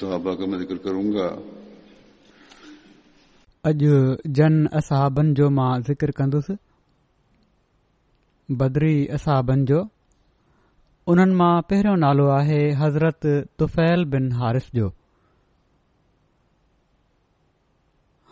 [0.00, 1.26] صحابہ کا میں ذکر کروں گا
[3.70, 3.82] اج
[4.38, 6.50] جن اصحابن جو ماں ذکر کندس
[8.58, 9.80] بدری اصحابن جو
[11.12, 13.26] انن ماں پہرے نالو آہے حضرت
[13.62, 14.88] طفیل بن حارث جو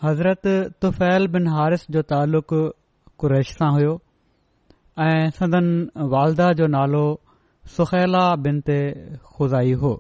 [0.02, 0.46] حضرت
[0.84, 2.52] طفیل بن حارث جو تعلق
[3.22, 3.88] قریش سان ہوئے
[5.02, 5.68] اے سندن
[6.14, 7.04] والدہ جو نالو
[7.76, 8.70] سخیلہ بنت
[9.36, 9.94] خوزائی ہو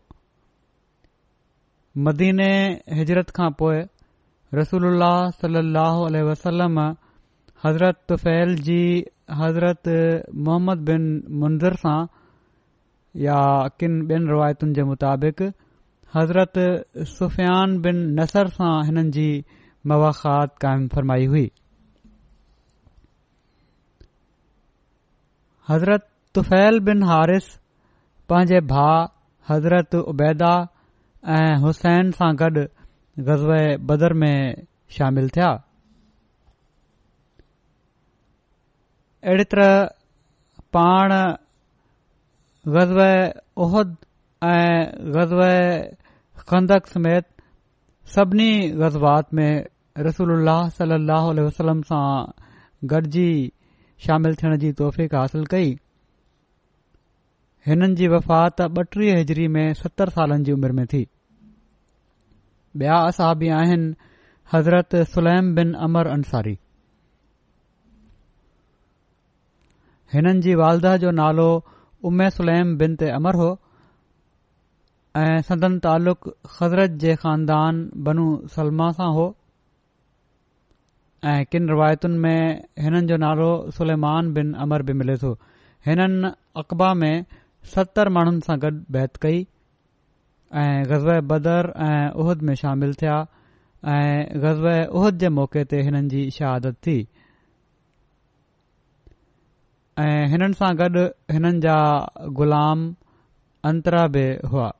[2.02, 2.52] मदीने
[2.98, 3.80] हिजरत खां पोइ
[4.58, 5.02] रसूल
[5.42, 5.76] सल
[6.28, 6.78] वसलम
[7.64, 8.78] हज़रत तुफ़ैल जी
[9.40, 9.88] हज़रत
[10.48, 11.04] मोहम्मद बिन
[11.42, 11.96] मुंज़र सां
[13.26, 13.36] या
[13.82, 15.40] किन ॿिनि रिवायतुनि जे मुताबिक़
[16.16, 16.60] हज़रत
[17.12, 19.26] सुफ़ियान बिन नसर सां हिननि जी
[19.92, 21.46] मवाख़ात क़ाइमु फरमाई हुई
[25.70, 27.50] हज़रत तुफ़ैल बिन हारिस
[28.32, 29.04] पंहिंजे भाउ
[29.54, 30.52] हज़रत उबैदा
[31.32, 32.62] ऐं हुसैन सां गॾु
[33.26, 34.64] ग़ज़ब बदर में
[34.98, 35.46] शामिल थिया
[39.24, 39.86] अहिड़े तरह
[40.76, 41.12] पाण
[42.74, 42.92] ग़ज़
[43.64, 43.94] ओहिद
[44.48, 45.32] ऐं ग़ज़
[46.50, 47.26] खंदमेत
[48.16, 48.50] सभिनी
[48.84, 49.52] ग़ज़बात में
[50.08, 50.34] रसूल
[50.78, 52.04] सलाहु वसलम सां
[52.92, 53.30] गॾिजी
[54.08, 55.72] शामिलु थियण जी तौफ़क़ासिल कई
[57.66, 61.06] हिननि जी वफ़ात ॿटीह हिजरी में सतरि सालनि जी उमिरि में थी
[62.80, 63.92] ॿिया असाबी आहिनि
[64.52, 66.54] हज़रत सुलैम बिन अमर अंसारी
[70.14, 71.46] हिननि जी वालदा जो नालो
[72.10, 73.50] उमे सुलैम बिन ते अमर हो
[75.22, 75.78] ऐं सदन
[76.56, 78.26] हज़रत जे ख़ानदान बनू
[78.56, 79.26] सलमा सां हो
[81.32, 85.32] ऐं किन रिवायतुनि में हिननि जो नालो सुलेमान बिन अमर बि मिले थो
[85.86, 86.34] हिननि
[86.64, 87.16] अक़बा में
[87.76, 89.44] सतरि माण्हुनि सां गॾु बैत कई
[90.60, 93.14] ऐं ग़ज़ब बदर ऐं उहद में शामिल थिया
[93.92, 96.94] ऐं उहद जे मौक़े ते हिननि जी शहादत थी
[100.02, 101.02] ऐं हिननि सां गॾु
[101.34, 101.74] हिननि जा
[102.40, 102.84] ग़ुलाम
[103.70, 104.22] अंतरा बि
[104.52, 104.70] हुआ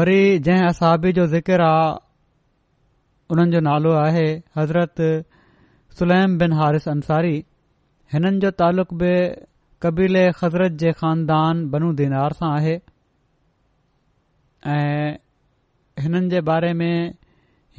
[0.00, 1.74] वरी जंहिं असाबी जो ज़िकिर आ
[3.32, 4.28] हुननि जो नालो आहे
[4.60, 5.02] हज़रत
[5.98, 7.36] सुलैम बिन हारिस अंसारी
[8.14, 9.12] हिननि जो तालुक़ बि
[9.84, 12.74] कबीले हज़रत जे ख़ानदान बनू दीनार सां आहे
[14.74, 15.16] ऐं
[16.04, 17.14] हिननि जे बारे में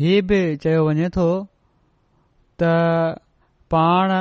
[0.01, 1.25] हीअ बि चयो वञे थो
[2.63, 2.69] त
[3.75, 4.13] पाण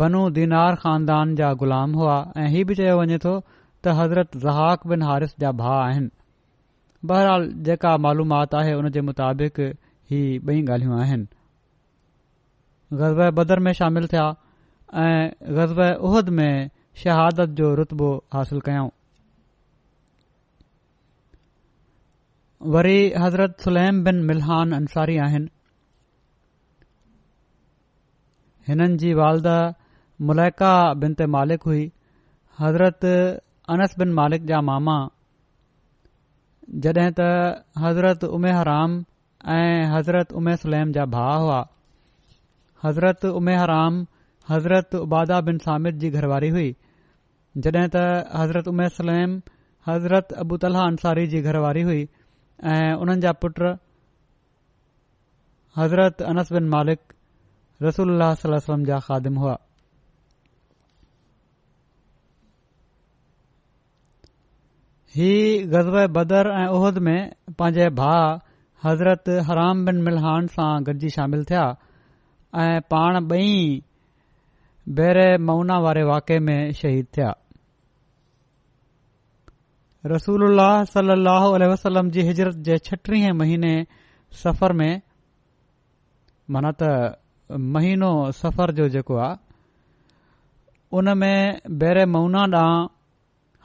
[0.00, 2.16] बनू दीनार ख़ानदान जा ग़ुलाम हुआ
[2.46, 6.10] ऐं हीअ बि चयो वञे थो त हज़रत ज़हाक बिन हारिस जा भाउ आहिनि
[7.12, 14.12] बहरहाल जेका मालूमात आहे उन जे मुताबिक़ ई बई ॻाल्हियूं आहिनि ग़ज़ब बदर में शामिल
[14.16, 14.28] थिया
[15.06, 16.52] ऐं ग़ज़ब उहद में
[17.00, 18.88] शहादत जो रुतबो हासिल कयऊं
[22.72, 25.48] वरी हज़रत सुलैम बिन मिलहान अंसारी आहिनि
[28.68, 29.54] हिननि जी वालदा
[30.30, 30.72] मुलाइका
[31.04, 31.84] बिन ते मालिक हुई
[32.60, 33.04] हज़रत
[33.76, 34.98] अनस बिन मालिक जा मामा
[36.84, 37.30] जॾहिं त
[37.84, 39.00] हज़रत उमेहराम
[39.54, 41.60] ऐं हज़रत उमे सलैम जा भाउ हुआ
[42.86, 44.04] हज़रत उमेहराम
[44.50, 46.70] हज़रत उबादा बिन सामिद जी घरवारी हुई
[47.64, 48.02] जॾहिं त
[48.38, 49.34] हज़रत उमेर सलम
[49.88, 52.00] हज़रत अबू तलह अंसारी जी घरवारी हुई
[52.74, 53.60] ऐं उन्हनि जा पुट
[55.78, 57.14] हज़रत अनस बिन मालिक
[57.82, 59.56] रसूल जा ख़ादिम हुआ
[65.18, 65.30] ही
[65.74, 67.16] ग़ज़ब बदर ऐं उहद में
[67.60, 68.26] पंहिंजे भाउ
[68.84, 71.64] हज़रत हराम बिन मिलहान सां गॾिजी शामिल थिया
[72.66, 73.54] ऐं पाण बई
[74.98, 77.32] बर मौना वारे वाके में शहीद थिया
[81.82, 83.72] सलम जी हिजरत जे छटीह महीने
[84.42, 84.92] सफ़र में
[86.56, 86.92] माना त
[87.76, 88.10] महीनो
[88.40, 89.36] सफ़र जो जेको आहे
[90.98, 92.88] उनमें बेर मौना ॾांहुं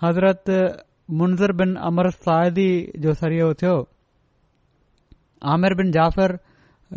[0.03, 0.51] हज़रत
[1.21, 2.69] मुंज़र बिन अमर साइदी
[3.05, 3.75] जो सरियो थियो
[5.55, 6.37] आमिर बिन जाफ़िर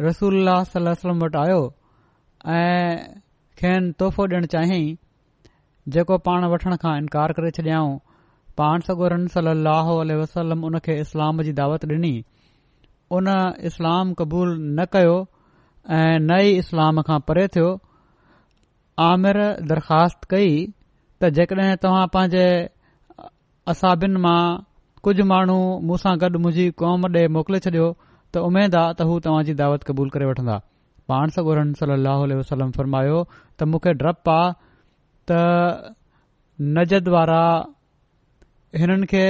[0.08, 0.48] रसूल
[1.24, 1.62] वटि आयो
[2.58, 3.16] ऐं
[3.60, 4.86] खैन तोहफ़ो डि॒ण चाहिई
[5.94, 7.96] जेको पाण वठण खां इनकार करे छडि॒याऊं
[8.60, 12.12] पाण सगोरन सल सली अलसलम उनखे इस्लाम जी दावत डि॒नी
[13.18, 13.32] उन
[13.72, 15.16] इस्लाम क़बूल न कयो
[15.98, 17.72] ऐं नई इस्लाम खां परे थियो
[19.08, 19.40] आमिर
[19.72, 20.50] दरख़्वास्त कई
[21.22, 22.46] त जेके तव्हां पंहिंजे
[23.74, 24.38] असाबिन मां
[25.08, 25.60] कुझ माण्हू
[25.90, 27.92] मूं सां गॾु मुझी क़ौम ॾे मोकिले छडि॒यो
[28.36, 30.60] त उमेद आहे त हू तव्हांजी दावत कबूल करे वठंदा
[31.10, 33.18] पाण सां ॻोरनि सलाह वसलम फरमायो
[33.60, 34.48] त मूंखे डपु आहे
[35.30, 35.38] त
[36.78, 37.42] नजद वारा
[38.82, 39.24] हिननि खे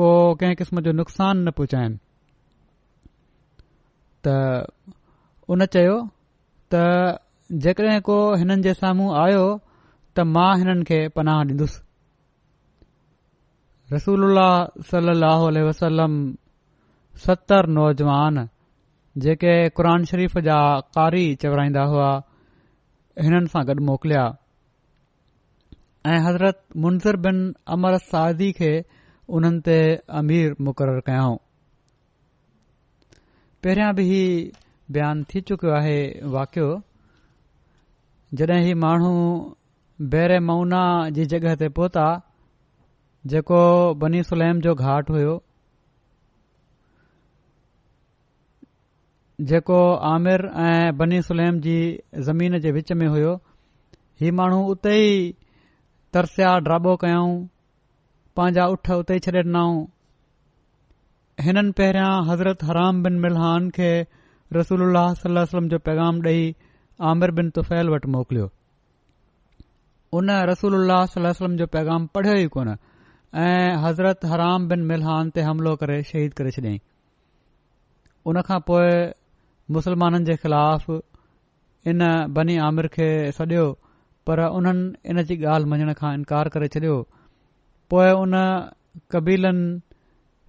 [0.00, 0.08] को
[0.42, 2.00] कंहिं किस्म जो नुक़सान न पहुचाइनि
[4.28, 4.34] त
[5.54, 5.98] उन चयो
[6.76, 6.82] त
[7.66, 9.44] जेकॾहिं को हिननि जे साम्हूं आयो
[10.16, 11.84] त मां हिननि खे पनाह ॾींदुसि
[13.94, 14.40] रसूल
[14.92, 16.14] सलाह वसलम
[17.26, 18.46] सतरि नौजवान
[19.16, 20.56] जेके क़ुर शरीफ़ जा
[20.96, 22.08] कारी चवराईंदा हुआ
[23.22, 24.24] हिननि सां गॾु मोकिलिया
[26.06, 27.38] ऐं हज़रत मुंज़र बिन
[27.76, 28.72] अमर सादी खे
[29.38, 29.78] उन्हनि ते
[30.20, 31.36] अमीर मुक़ररु कयाऊं
[33.64, 34.06] पहिरियां बि
[34.98, 35.98] बयानु थी चुकियो आहे
[36.36, 36.68] वाकियो
[38.40, 39.12] जॾहिं ही माण्हू
[40.14, 40.82] बहिरे मौना
[41.18, 42.06] जी जॻह ते पहुता
[43.34, 43.60] जेको
[44.04, 45.36] बनी सुलैम जो घाट हुयो
[49.46, 49.76] जेको
[50.10, 51.74] आमिर ऐं बनी सुलेम जी
[52.28, 53.34] ज़मीन जे विच में हुयो
[54.20, 55.20] ही माण्हू उते ई
[56.12, 57.34] तरसिया ड्राबो कयाऊं
[58.36, 59.76] पंहिंजा उठ उते ई छॾे ॾिनऊं
[61.48, 63.92] हिननि पहिरियां हज़रत हराम बिन मिलहान खे
[64.52, 66.50] पैगाम ॾेई
[67.10, 68.50] आमिर बिन तुफैल वटि मोकिलियो
[70.18, 75.76] उन रसूल उल्हम जो पैगाम पढ़ियो ई कोन ऐं हज़रत हराम बिन मिलहान ते हमिलो
[75.84, 76.78] करे शहीद करे छॾियईं
[78.30, 78.90] उन खां पोइ
[79.76, 80.86] मुसलमाननि जे ख़िलाफ़
[81.90, 81.98] इन
[82.36, 83.66] बनी आमिर खे सडि॒यो
[84.26, 88.34] पर उन्हनि इन जी ॻाल्हि मञण खां इनकार करे छडि॒यो उन
[89.12, 89.80] कबीलनि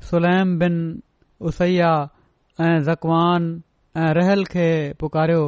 [0.09, 0.75] सुलैम बिन
[1.51, 1.91] उसैया
[2.63, 3.41] ऐं ज़क़ान
[3.99, 4.67] ऐं रहल खे
[4.99, 5.43] पुकारियो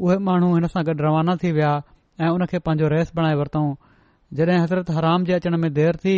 [0.00, 1.72] उहे माण्हू हिन सां गॾु रवाना थी विया
[2.20, 3.74] ऐं उनखे पांजो रहस बणाए वरितऊं
[4.40, 6.16] जॾहिं हज़रत हराम जे अचण में देर थी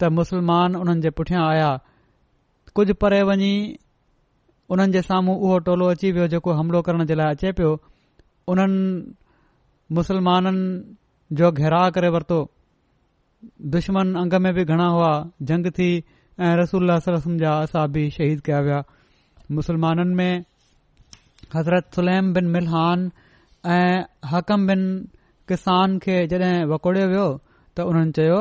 [0.00, 1.70] त मुसलमान उन्हनि जे पुठियां आया
[2.74, 3.52] कुझु परे वञी
[4.72, 7.72] उन्हनि जे साम्हूं उहो टोलो अची वियो जेको हमिलो करण जे लाइ अचे पियो
[8.48, 9.12] उन्हनि
[9.96, 12.38] मुसलमाननि जो घेरा करे वरितो
[13.74, 15.12] दुश्मन अंग में बि घणा हुआ
[15.48, 15.88] जंग थी
[16.40, 17.12] ऐं रसा
[17.62, 18.82] असां बि शहीद कया विया
[19.58, 20.44] मुसलमाननि में
[21.56, 23.10] हज़रत सुलैम बिन मिलहान
[23.76, 24.82] ऐं हकम बिन
[25.48, 27.28] किसान खे जॾहिं वकोड़ियो वियो
[27.76, 28.40] त उन्हनि चयो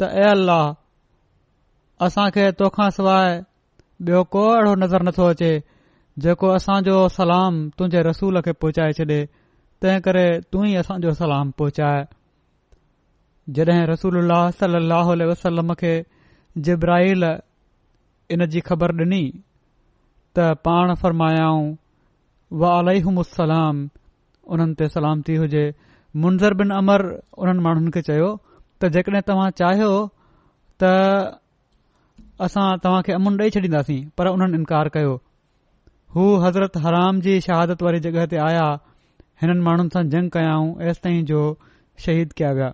[0.00, 3.40] त अाह असां खे तोखा सवाइ
[4.06, 5.50] ॿियो को अहिड़ो नज़र नथो अचे
[6.22, 9.18] जेको असांजो सलाम तुंहिंजे रसूल खे पहुचाए छॾे
[9.82, 12.04] तंहिं करे तू ई असांजो सलाम पहुचाए
[13.56, 14.30] जॾहिं रसूल
[15.30, 15.94] वसलम खे
[16.68, 17.26] जिब्राहिल
[18.54, 19.22] जी ख़बर डि॒नी
[20.36, 21.66] त पाण फरमायाऊं
[22.60, 23.82] व अलसलाम
[24.54, 25.64] उन्हनि ते सलाम थी हुजे
[26.24, 27.06] मुंज़र बिन अमर
[27.42, 28.30] उन्हनि माण्हुनि खे चयो
[28.82, 29.92] त जेकॾहिं तव्हां चाहियो
[30.82, 30.94] त
[32.46, 35.14] असां तव्हां खे अमुन ॾेई छॾींदासीं पर उन्हनि इनकार कयो
[36.14, 38.66] हू हज़रत हराम जी शहादत वारी जॻहि ते आया
[39.42, 41.40] हिननि माण्हुनि सां जंग कयाऊं एसि ताईं जो
[42.06, 42.72] शहीद कया विया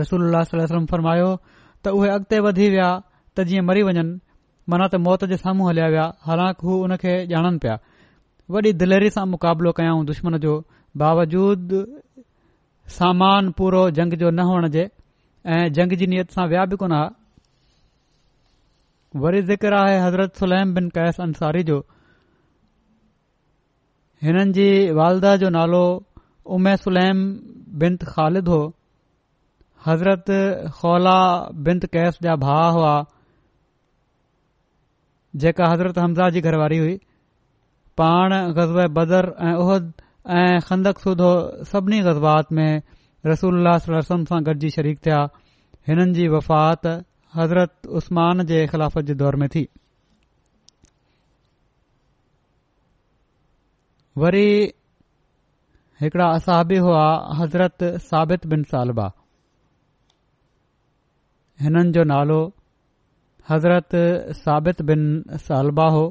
[0.00, 1.30] रसूल वसलम फरमायो
[1.84, 2.90] त उहे अॻिते वधी विया
[3.36, 4.04] त जीअं मरी वञनि
[4.74, 7.76] मना त मौत जे साम्हूं हलिया विया हालांकि हू हुन खे ॼाणनि पिया
[8.54, 10.58] वॾी दिलरी सां मुक़ाबिलो कयाऊं दुश्मन जो
[11.02, 11.78] बावजूद
[13.00, 14.84] सामान पूरो जंग जो न हुअण जे
[15.56, 17.02] ऐं जंग जी नीयत सां विया बि कोन हा
[19.20, 21.78] वरी ज़िकर आहे हज़रत सुलैम बिन कैस अंसारी जो
[24.24, 25.80] हिननि जी वालदा जो नालो
[26.56, 27.18] उमे सुलैम
[27.80, 28.60] बिनत ख़ालिद हो
[29.86, 30.24] हज़रत
[30.80, 31.16] खौला
[31.68, 32.94] बिन कैस जा भाउ हुआ
[35.44, 36.96] जेका हज़रत हमज़ा जी घरवारी हुई
[38.00, 39.92] पाण गज़ब बदर ऐं उहद
[40.40, 41.32] ऐं खंदक सुधो
[41.74, 42.80] सभिनी गज़बात में
[43.26, 45.20] रसूल सां गॾिजी शरीक थिया
[45.88, 46.86] हिननि जी वफ़ात
[47.36, 49.66] हज़रत उस्मान जे خلافت जे دور में थी
[54.18, 54.72] वरी
[56.00, 57.04] हिकिड़ा असाबी हुआ
[57.38, 57.76] हज़रत
[58.08, 59.06] साबित बिन सालबा
[61.62, 62.40] हिननि जो नालो
[63.50, 63.90] हज़रत
[64.44, 66.06] साबित بن सालबा हो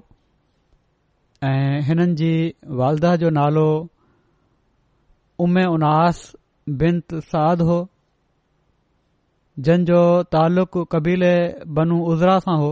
[1.44, 2.34] ऐं हिननि जी
[2.82, 3.68] वालदह जो नालो
[5.44, 6.32] उमे उनास
[6.82, 7.78] बिन तुसाद हो
[9.60, 10.01] जंहिंजो
[10.34, 11.31] तालुक़ु कबीले
[11.77, 12.70] बनु उज़रा सां हो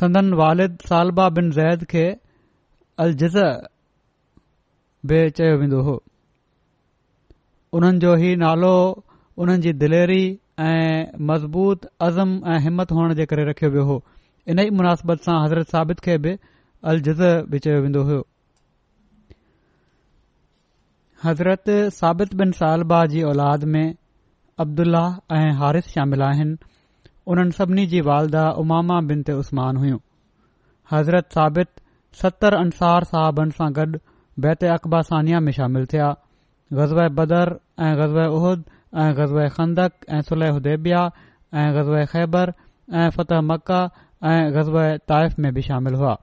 [0.00, 2.04] सदन वालिद सालबा बिन ज़ैद खे
[3.04, 3.36] अल जिज़
[5.12, 6.00] बि चयो हो
[7.76, 8.74] उन्हनि जो ही नालो
[9.36, 10.24] उन्हनि दिलेरी
[10.64, 13.96] عزم मज़बूत अज़म ऐं हिमत हुअण जे करे रखियो हो
[14.48, 16.32] इन ई मुनासिबत सां हज़रत साबित खे बि
[16.92, 17.00] अल
[21.26, 21.62] हज़रत
[21.94, 23.94] साबित बिन सालबा जी औलाद में
[24.64, 25.00] عبداللہ
[25.36, 26.54] ऐं हारिस शामिल आहिनि
[27.32, 29.98] उन्हनि सभिनी जी वालदा उमामा बिन ते उस्मान हुयूं
[30.92, 31.68] हज़रत साबित
[32.20, 33.98] सतरि अंसार साहबनि सां गॾु
[34.46, 36.06] बैत अक़बा सानिया में शामिल थिया
[36.80, 37.52] ग़ज़ब बदर
[37.88, 38.64] ऐं ग़ज़ब उहद
[39.04, 41.04] ऐं ग़ज़े ख़ंदक ऐं सुलह उदेबिया
[41.64, 42.54] ऐं ग़ज़ ख़ैबर
[43.02, 43.82] ऐं फ़तह मका
[44.32, 44.80] ऐं ग़ज़ब
[45.12, 46.16] ताइफ़ में बि शामिल हुआ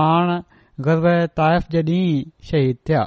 [0.00, 0.38] पाण
[0.90, 1.12] ग़ज़ब
[1.42, 3.04] ताइफ़ जे ॾींहुं शहीद थिया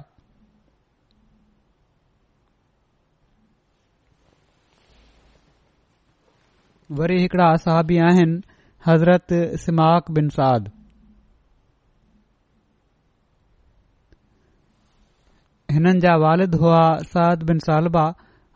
[6.97, 8.37] वरी हिकड़ा असहबी आहिनि
[8.85, 10.69] हज़रत सिमाक बिन साद
[15.75, 16.79] हिननि वालिद हुआ
[17.11, 18.05] साद बिन सालबा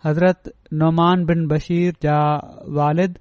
[0.06, 0.50] हज़रत
[0.82, 2.18] नौमान बिन बशीर जा
[2.80, 3.20] वालद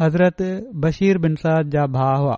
[0.00, 0.42] हज़रत
[0.86, 2.36] बशीर बिन साद जा भा हुआ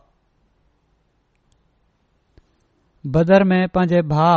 [3.18, 4.28] बदर में पंहिंजे भा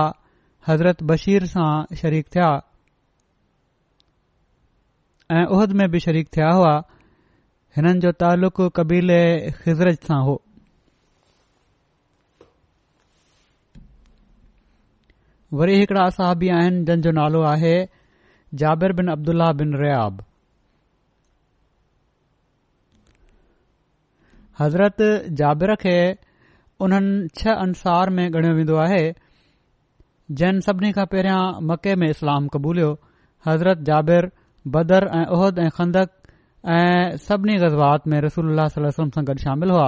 [0.67, 1.71] हज़रत बशीर सां
[2.05, 2.51] शरीक़ थिया
[5.39, 6.73] ऐं उहद में बि शरीक़ थिया हुआ
[7.75, 9.21] हिननि जो तालुक़ कबीले
[9.63, 10.33] ख़िज़रत सां हो
[15.61, 17.71] वरी हिकड़ा असहबी आहिनि जंहिंजो नालो आहे
[18.63, 20.19] जाबिर बिन अब्दुल्ला बिन रयाब
[24.61, 24.97] हज़रत
[25.43, 25.97] जाबिर खे
[26.87, 29.03] उन्हनि छह अंसार में ॻणियो वेंदो आहे
[30.41, 31.41] जिन सभिनी खां पहिरियां
[31.73, 32.95] मके में इस्लाम क़बूलियो
[33.47, 34.31] हज़रत जाबिर
[34.75, 36.17] बदर ऐं उहद ऐं खंदक
[36.69, 39.85] ऐं सभिनी रज़्बात में रसूल सलम सां गॾु शामिल हुआ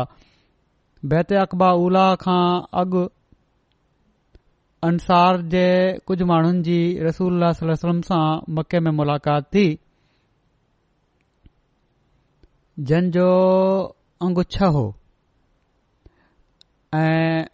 [1.12, 2.46] बैत अकबाउल खां
[2.82, 3.04] अॻु
[4.88, 5.66] अंसार जे
[6.08, 6.78] कुझ माण्हुनि जी
[7.08, 8.22] रसूल सलम सां
[8.58, 9.66] मके में मुलाक़ात थी
[12.80, 13.28] जंहिंजो
[14.26, 14.84] अंगु छह हो
[16.94, 17.46] ऐं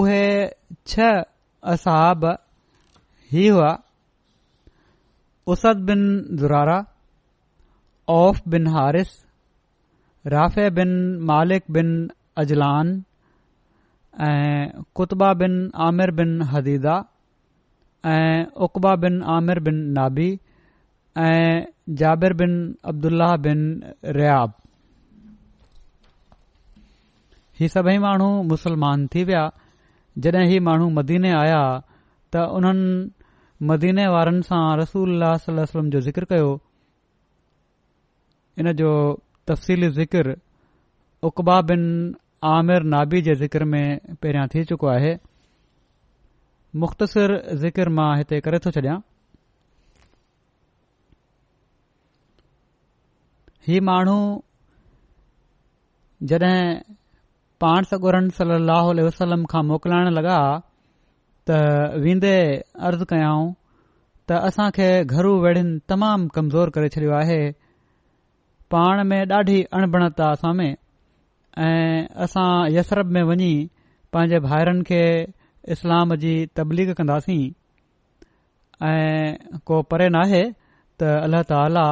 [0.00, 0.22] उहे
[0.94, 1.20] छह
[1.72, 2.24] असहाब
[3.34, 3.76] ई हुआ
[5.52, 6.10] उस बिन
[6.40, 6.78] ज़रारा
[8.10, 9.08] औफ बिन हारिस
[10.32, 10.88] राफ़े बिन
[11.26, 11.90] मालिक बिन
[12.38, 12.92] अजलान
[14.20, 15.54] ऐं कुता बिन
[15.86, 16.94] आमिर बिन हदीदा
[18.06, 20.28] ऐं उकबा बिन आमिर बिन नाबी
[21.18, 21.64] ऐं
[22.02, 22.54] Jabir bin
[22.92, 23.60] Abdullah bin
[24.18, 24.52] Riyab
[27.60, 29.48] ही सभई माण्हू मुस्लमान थी विया
[30.26, 31.62] जॾहिं ही माण्हू मदीने आया
[32.34, 36.50] त उन्हनि मदीने वारनि सां रसूल जो ज़िक्र कयो
[38.58, 38.88] इन जो
[39.48, 40.30] तफ़सीली जिकर
[41.26, 41.82] उकबा बिन
[42.54, 45.14] आमिर नाबी जे ज़िक्र में पहिरियां थी चुको आहे
[46.84, 47.32] मुख़्तसिर
[47.62, 48.96] जिकर मां हिते करे थो छॾियां
[53.68, 54.16] ही माण्हू
[56.32, 56.94] जड॒हिं
[57.64, 60.38] पाण सगुरनि सलाह वसलम खां मोकिलाइण लॻा
[61.50, 61.60] त
[62.06, 62.34] वेंदे
[62.88, 63.50] अर्ज़ु कयाऊं
[64.30, 67.40] त असां खे घरु वेड़ियुनि तमामु कमज़ोर करे छॾियो आहे
[68.72, 70.70] पाण में ॾाढी अणबणता असां में
[71.64, 73.52] ऐं असां में वञी
[74.14, 75.02] पंहिंजे भाइरनि खे
[75.74, 77.42] इस्लाम जी तबलीग कंदासीं
[78.88, 80.42] ऐं को परे नाहे
[81.02, 81.84] त अल्ला ताला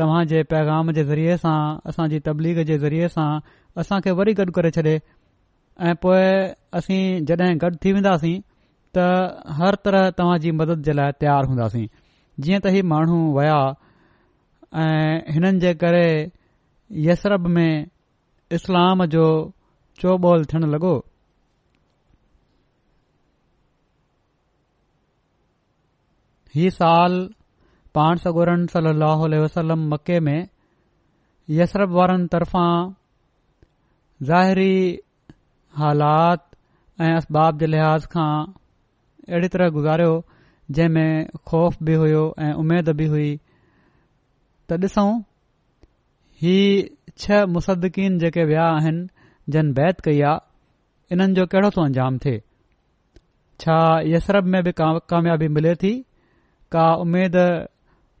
[0.00, 1.56] तव्हांजे पैगाम जे ज़रिए सां
[1.92, 3.28] असांजी तबलीग जे ज़रिए सां
[3.82, 4.94] असां वरी गॾु करे छ्ॾे
[5.88, 7.00] ऐं पोएं असीं
[7.30, 8.36] जॾहिं गॾु थी वेंदासीं
[8.96, 9.06] त
[9.60, 11.86] हर तरह तव्हांजी मदद जे लाइ तयारु हूंदासीं
[12.44, 13.58] जीअं त ई माण्हू विया
[14.82, 16.06] ऐं हिननि जे करे
[17.06, 17.86] यसर में
[18.56, 19.26] इस्लाम जो
[20.00, 20.94] चौबोल थियण लॻो
[26.54, 27.14] ही साल
[27.94, 30.46] पाण सगोरन सली वसलम मके में
[31.50, 32.66] यसरब वारनि तर्फ़ा
[34.28, 34.98] ज़ाहिरी
[35.78, 36.46] हालात
[37.00, 40.14] ऐं असबाब जे लिहाज़ खां अहिड़ी तरह गुज़ारियो
[40.78, 43.28] जंहिं में ख़ौफ़ बि हुयो ऐं उमेद बि हुई
[44.68, 44.98] त डि॒स
[46.42, 46.54] ही
[47.22, 52.32] छह मुसदिन जेके विया आहिनि जन बैत कई आहे इन्हनि जो कहिड़ो थो अंजाम थे
[53.64, 53.76] छा
[54.12, 55.92] यसरप में बि का कामयाबी मिले थी
[56.76, 57.36] का उमेद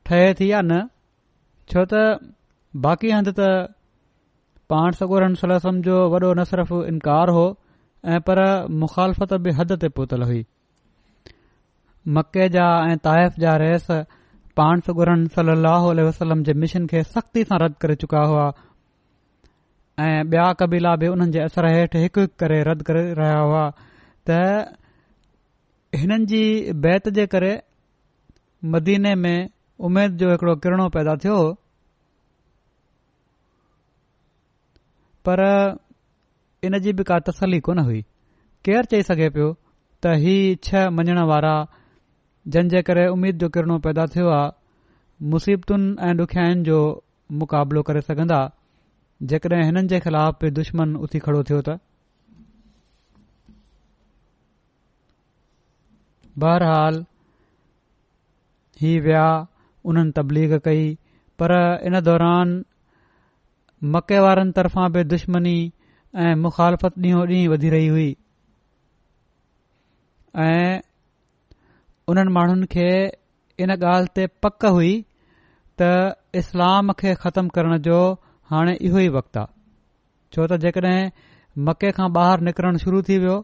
[0.08, 0.80] ठहे थी या न
[1.72, 2.02] छो त
[2.86, 3.50] बाक़ी हंध त
[4.72, 7.46] पाण सगुरन सलम जो वॾो न सिर्फ़ु इनकार हो
[8.14, 8.40] ऐं पर
[8.84, 10.44] मुखालफ़त बि हद ते पुतल हुई
[12.18, 13.86] मके जा ऐं ताइफ़ जा रहिस
[14.58, 18.44] पाण सगुरन सली अलाह वसलम जे मिशन खे सख़्ती सां रद्द करे चुका हुआ
[20.04, 23.60] ऐं ॿिया कबीला बि उन्हनि जे असर हेठि हिकु हिकु करे रद्द करे रहिया हुआ
[24.30, 24.38] त
[26.02, 26.40] हिननि जी
[26.86, 27.50] बैत जे करे
[28.76, 29.50] मदीने में
[29.88, 31.36] उमेद जो हिकड़ो किरणो पैदा थियो
[35.28, 35.38] पर
[36.70, 38.02] इन जी बि का तसली कोन हुई
[38.68, 39.52] केर चई सघे पियो
[40.04, 40.34] त ही
[40.68, 41.54] छह मञण वारा
[42.46, 44.48] जंहिंजे करे उमीद जो किरणो पैदा थियो आहे
[45.34, 46.78] मुसीबतुनि ऐं ॾुखियाईन जो
[47.42, 48.40] मुक़ाबिलो करे सघंदा
[49.30, 51.76] जेकॾहिं हिननि जे ख़िलाफ़ बि दुश्मन उथी खड़ो थियो त
[56.44, 57.00] बहरहाल
[58.82, 59.24] ही विया
[59.90, 60.86] उन्हनि तबलीग कई
[61.42, 61.52] पर
[61.90, 62.54] इन दौरान
[63.96, 65.56] मकेवारनि तरफ़ां बि दुश्मनी
[66.24, 68.14] ऐं मुखालफ़त ॾींहों ॾींहुं वधी रही हुई
[72.12, 72.86] उन्हनि माण्हुनि खे
[73.64, 74.88] इन ॻाल्हि ते पक हुई
[75.82, 75.88] त
[76.42, 78.00] इस्लाम खे ख़तमु करण जो
[78.52, 79.52] हाणे इहो ई वक़्तु आहे
[80.36, 81.10] छो त जेकॾहिं
[81.68, 83.36] मके खां ॿाहिरि निकिरणु शुरू थी वियो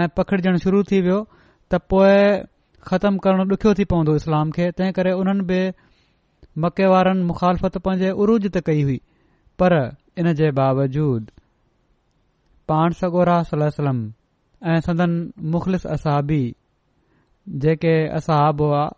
[0.00, 1.18] ऐं पखिड़जणु शुरू थी वियो
[1.72, 2.14] त पोइ
[2.90, 5.60] ख़तमु करण ॾुखियो थी पवंदो इस्लाम खे तंहिं करे उन्हनि बि
[6.66, 8.98] मके वारनि मुखालफ़त पंहिंजे उरूज त कई हुई
[9.62, 9.78] पर
[10.22, 11.30] इन जे बावजूद
[12.70, 14.00] पाण सगोरा सलम
[14.72, 15.14] ऐं सदन
[15.56, 16.40] मुखलिस असाबी
[17.48, 18.88] जेके असहाब हुआ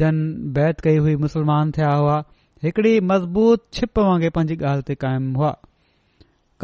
[0.00, 0.16] जन
[0.54, 2.22] बैद कई हुई मुस्लमान थिया हुआ
[2.64, 5.50] हिकड़ी मज़बूत छिप वांगुरु पंहिंजी ॻाल्हि ते क़ाइमु हुआ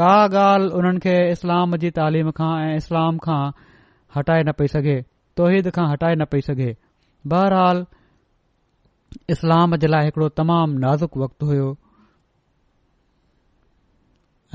[0.01, 3.43] का ॻाल्हि उन्हनि खे इस्लाम जी तालीम खां ऐं इस्लाम खां
[4.17, 4.97] हटाए न पई सघे
[5.37, 6.73] तौहिद खां हटाए न पई सघे
[7.35, 7.85] बहरहाल
[9.37, 11.69] इस्लाम जे लाइ हिकड़ो तमामु नाज़ुक वक़्तु हुयो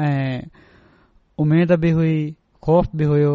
[0.09, 0.41] ऐं
[1.45, 2.17] उमेद बि हुई
[2.67, 3.33] खौफ़ बि हुयो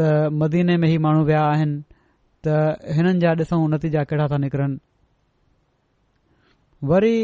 [0.00, 0.10] त
[0.42, 1.82] मदीने में ई माण्हू विया आहिनि
[2.46, 2.52] त
[2.94, 4.78] हिननि जा ॾिसूं नतीजा कहिड़ा था निकिरनि
[6.90, 7.16] वरी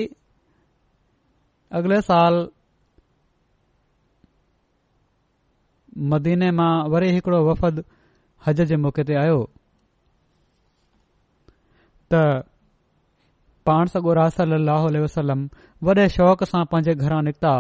[1.79, 2.35] अगले साल
[6.13, 7.83] मदीने मां वरी हिकिड़ो वफ़द
[8.47, 9.39] हज जे मौके ते आयो
[12.15, 12.21] त
[13.71, 14.85] पाण सगो राह
[16.03, 17.51] वौक सां पंहिंजे घरां निकिता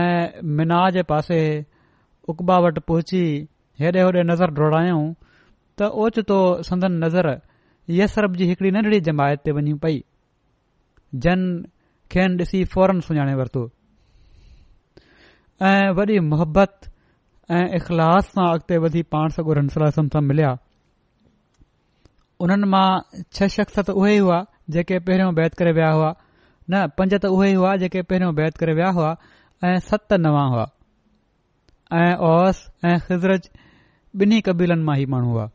[0.00, 1.40] ऐं मिना जे पासे
[2.30, 3.22] उबा वटि पहुची
[3.80, 5.00] हेॾे होॾे नज़र दौड़ायूं
[5.78, 6.38] त ओचितो
[6.68, 7.26] संदन नज़र
[7.98, 9.96] यसरब जी हिकड़ी नंढड़ी जमायत ते वञी पई
[11.24, 11.40] जन
[12.12, 13.62] खेन ॾिसी फौरन सुञाणे वरितो
[15.70, 16.72] ऐं वॾी मुहबत
[17.58, 19.98] ऐं इख़लास सां अॻिते वधी पाण सगु रास
[20.30, 20.50] मिलिया
[22.46, 22.86] उन्हनि मां
[23.38, 24.38] छह शख्स त उहे ई हुआ
[24.76, 26.10] जेके पहिरियों बैत करे विया हुआ
[26.70, 30.46] न पंज त उहे हुआ जेके पहिरियों बैत करे विया हुआ ऐं सत त नवां
[30.56, 30.66] हुआ
[32.02, 33.38] ऐं ओस ऐं ख़िज़र
[34.22, 35.48] बिनी कबीलनि मां ही माण्हू हुआ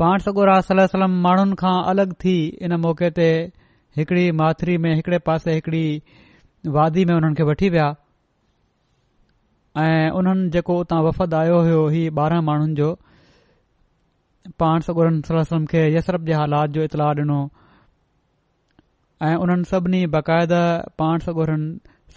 [0.00, 2.34] पाण सगोर आहे माण्हुनि खां अलॻि थी
[2.66, 3.24] इन मौक़े ते
[3.96, 5.84] हिकड़ी माथिरी में हिकड़े पासे हिकड़ी
[6.76, 7.88] वादी में हुननि खे वठी विया
[9.82, 12.88] ऐं उन्हनि जेको उतां वफ़द आयो हो ही ॿारहं माण्हुनि जो
[14.64, 17.38] पाण सगोरम खे यसरफ जे हालात जो इतलाह ॾिनो
[19.28, 20.62] ऐं उन्हनि सभिनी बाक़ायदा
[21.02, 21.54] पाण सगोर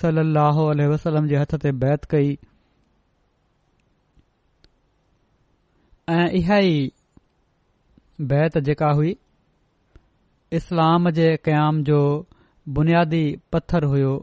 [0.01, 2.35] सली वसलम जे हथ ते बैद कई
[8.21, 9.15] बैत जेका हुई
[10.53, 11.99] इस्लाम जे क़याम जो
[12.69, 14.13] बुनियादी پتھر हुयो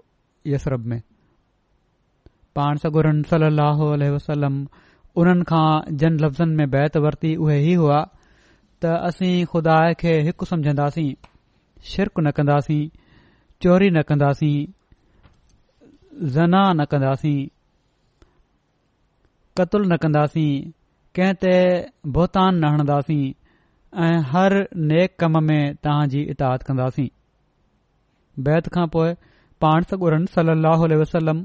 [2.87, 4.55] युरन सली लहल वसलम
[5.21, 7.99] उन्हनि खां जन लफ़्ज़नि में बैत वरती उहे ई हुआ
[8.83, 11.15] त असीं खुदा खे हिकु समुझंदासीं
[11.91, 12.89] शिरक न कंदासीं
[13.63, 14.67] चोरी न कंदासीं
[16.37, 17.49] ज़ना न कंदासीं
[19.59, 20.53] कतल न कंदासीं
[21.17, 21.53] कंहिं ते
[22.17, 23.23] बोतान न हणंदासीं
[23.97, 24.53] हर
[24.89, 27.07] नेक कम में तव्हां जी कंदासीं
[28.49, 29.15] बैत खां पोए
[29.65, 30.55] पाण सगुरन सली
[30.95, 31.45] अलसलम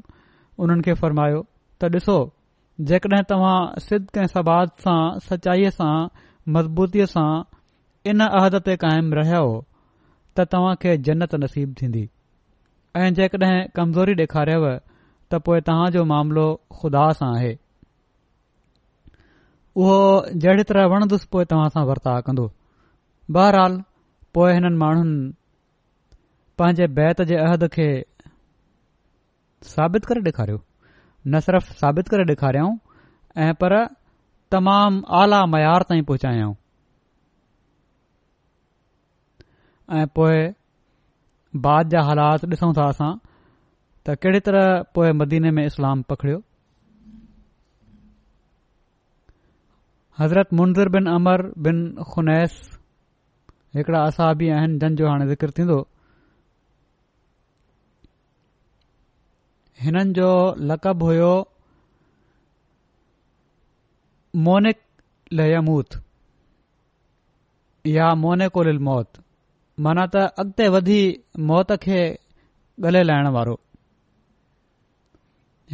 [0.65, 2.17] उन्हनि खे फरमायो त डि॒सो
[2.91, 3.55] जेकड॒हिं तव्हां
[3.87, 5.93] सिदके सबाद सां सचाईअ सां
[6.57, 7.27] मज़बूतीअ सां
[8.13, 12.07] इन अहद ते क़ाइमु रहियो त तव्हां जन्नत नसीब थींदी
[13.03, 16.47] ऐं जेकॾहिं कमज़ोरी डे॒खारयव त पोए तव्हांजो मामिलो
[16.81, 17.55] खुदा सां आहे
[19.83, 19.95] उहो
[20.43, 22.43] जहिड़ी तरह वणंदुसि पोइ तव्हां सां वर्ताउ कंदो
[23.37, 23.73] बहरहाल
[24.37, 25.25] पोएं हिननि माण्हुनि
[26.59, 27.87] पंहिंजे बैत जे अहद खे
[29.73, 30.59] साबित करे ॾेखारियो
[31.33, 32.71] न सिर्फ़ु साबित करे ॾेखारियऊं
[33.47, 33.75] ऐं पर
[34.55, 36.55] तमामु आला मयार ताईं पहुचायऊं
[39.99, 40.53] ऐं पोएं
[41.67, 43.13] बाद जा हालात ॾिसूं था असां
[44.07, 46.41] त कहिड़ी तरह पोएं मदीने में इस्लाम पखिड़ियो
[50.19, 50.53] हज़रत
[50.95, 51.77] बिन अमर बिन
[52.13, 52.51] ख़ुनैस
[53.77, 55.79] हिकिड़ा असाबी आहिनि जन जो हाणे ज़िक्र थींदो
[59.83, 60.29] हिननि जो
[60.71, 61.31] लक़ब हुयो
[64.47, 64.79] मोनिक
[65.33, 66.01] लयमूत
[67.87, 69.19] या मोनेकोल मौत
[69.83, 71.01] माना त अॻिते वधी
[71.51, 72.01] मौत खे
[72.87, 73.59] ॻले लाहिण वारो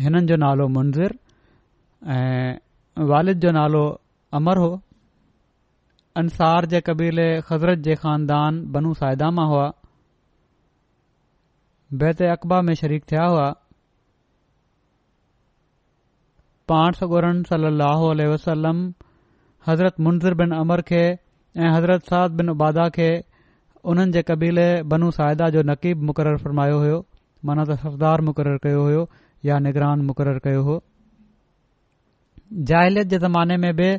[0.04, 1.12] हिननि जो नालो मुंज़िर
[2.18, 2.54] ऐं
[3.12, 3.84] वालिद जो नालो
[4.40, 4.68] अमर हो
[6.20, 9.66] अंसार जे क़बीले हज़रत जे ख़ानदान बनु साइदा मां हुआ
[12.04, 13.50] बैत अकबा में शरीक थिया हुआ
[16.72, 18.80] पाण अलसलम
[19.68, 23.10] हज़रत मुंज़र बिन अमर खे ऐं हज़रत साद बिन उबादा खे
[23.94, 27.00] उन्हनि जे क़बीले बनु साइदा जो नक़ीब मुक़ररु फरमायो हुयो
[27.50, 29.04] माना त सफ़दार मुक़ररु कयो हुयो
[29.52, 30.80] या निगरान मुक़ररु कयो हो
[32.72, 33.90] जलियत जे ज़माने में बि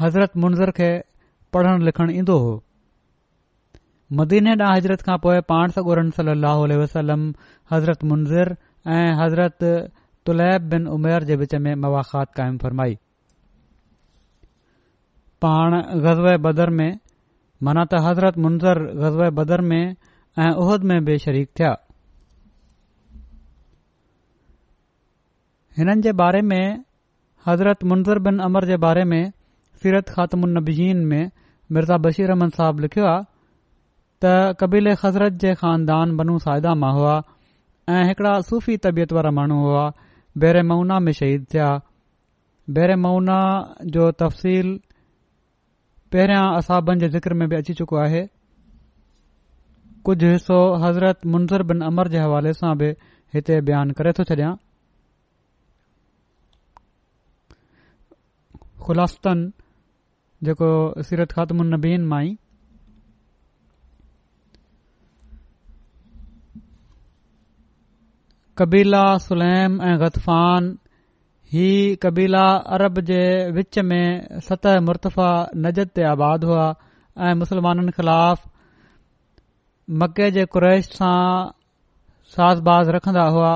[0.00, 0.88] हज़रत मुंज़र खे
[1.52, 2.50] पढ़णु लिखणु ईंदो हो
[4.18, 6.30] मदीने ॾांहुं हज़रत खां पोइ पाण सगोर सली
[6.74, 7.22] अलसलम
[7.72, 8.50] हज़रत मुंज़र
[8.96, 9.64] ऐं हज़रत
[10.26, 12.94] तुलैब बिन उमेर जे विच में मवाख़ात क़ाइमु फरमाई
[15.44, 16.90] पाण ग़ज़ बदर में
[17.68, 19.82] माना त हज़रत मुंज़र गज़बर में
[20.38, 21.72] ऐं उह में बि शरीक थिया
[25.78, 26.62] हिननि जे बारे में
[27.46, 29.22] हज़रत मुंज़र बिन अमर जे बारे में
[29.82, 31.30] सीरत ख़ातम ख़ातबीज़ीन में
[31.74, 33.22] मिर्ज़ा बशीर अहमद साहब लिखियो आहे
[34.22, 37.14] त कबीले हज़रत जे ख़ानदान बनू साहिदा मां हुआ
[37.94, 39.84] ऐं हिकड़ा सुफ़ी तबियत वारा माण्हू हुआ
[40.44, 41.68] बेरे मऊना में शहीद थिया
[42.78, 43.38] बेरे मऊना
[43.96, 44.68] जो तफ़सील
[46.12, 48.24] पहिरियां असाबनि जे ज़िक्र में बि अची चुको आहे
[50.10, 52.88] कुझु हिसो हज़रत मुंज़र बिन अमर जे हवाले सां बि
[53.36, 54.52] हिते बयानु करे थो छॾियां
[60.46, 60.66] जेको
[61.06, 62.28] सीरत ख़ातम नबीन माई
[68.60, 70.66] कबीला सुलैम ऐं ग़तफान
[71.54, 71.66] ही
[72.02, 72.44] कबीला
[72.76, 73.18] अरब जे
[73.56, 74.04] विच में
[74.50, 75.30] सतह मुर्तफ़ा
[75.66, 76.66] नजत ते आबाद हुआ
[77.28, 78.46] ऐं मुसलमाननि ख़िलाफ़
[80.02, 81.24] मके जे कुरैश सां
[82.36, 83.52] सासबाज़ रखंदा हुआ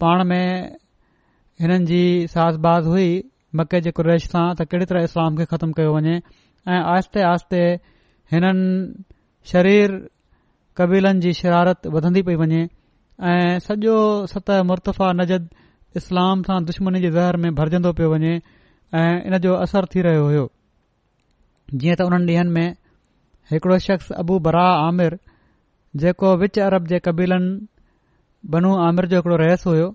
[0.00, 0.44] पाण में
[1.60, 2.02] हिननि जी
[2.36, 3.10] सासबाज़ हुई
[3.56, 7.60] मके जे कुरैश सां त कहिड़ी तरह इस्लाम खे ख़तमु कयो वञे ऐं आहिस्ते आहिस्ते
[8.32, 9.04] हिननि
[9.52, 9.94] शरीर
[10.80, 12.60] कबीलनि जी शरारत वधन्दी पेई वञे
[13.28, 13.94] ऐं सॼो
[14.32, 15.48] सतह मुर्तफ़ा नजद
[16.00, 18.34] इस्लाम सां दुश्मनी जे ज़हर में भरजंदो पियो वञे
[19.00, 20.46] ऐं इन जो असर थी रहियो हो
[21.74, 22.68] जीअं त हुननि डीं॒नि में
[23.54, 25.18] हिकड़ो शख़्स अबू बरा आमिर
[26.04, 27.54] जेको विच अरब जे कबीलनि
[28.56, 29.88] बनू आमिर जो हिकिड़ो रहिसु हुयो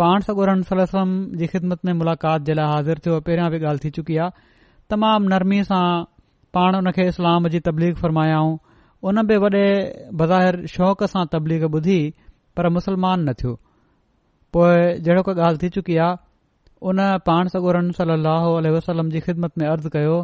[0.00, 3.90] पाण सगोरन सलसम जी ख़िदमत में मुलाक़ात जे लाइ हाज़िर थियो पहिरियों बि ॻाल्हि थी
[3.98, 4.30] चुकी आहे
[4.92, 5.86] तमामु नरमी सां
[6.58, 8.52] पाण उन खे इस्लाम जी तबलीग फरमायाऊं
[9.10, 9.62] उन बि वॾे
[10.22, 11.96] बज़ाहिर शौक़ सां तबलीग ॿुधी
[12.60, 13.54] पर मुसलमान न थियो
[14.58, 14.78] पोए
[15.08, 16.24] जेड़ो का ॻाल्हि थी चुकी आहे
[16.92, 20.18] उन पाण सगोरन सलो वसलम जी ख़िदमत में अर्ज़ कयो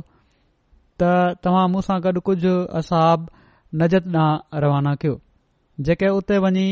[1.03, 1.13] त
[1.47, 3.27] तव्हां मूंसां गॾु कुझु असाब
[3.85, 5.19] नजत ॾांहुं रवाना कयो
[5.89, 6.69] जेके उते वञी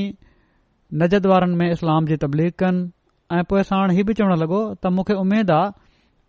[0.98, 4.90] नज वारनि में इस्लाम जी तबलीग कनि ऐं पोए साण हीअ बि चवणु लॻो त
[4.96, 5.68] मूंखे उमेद आहे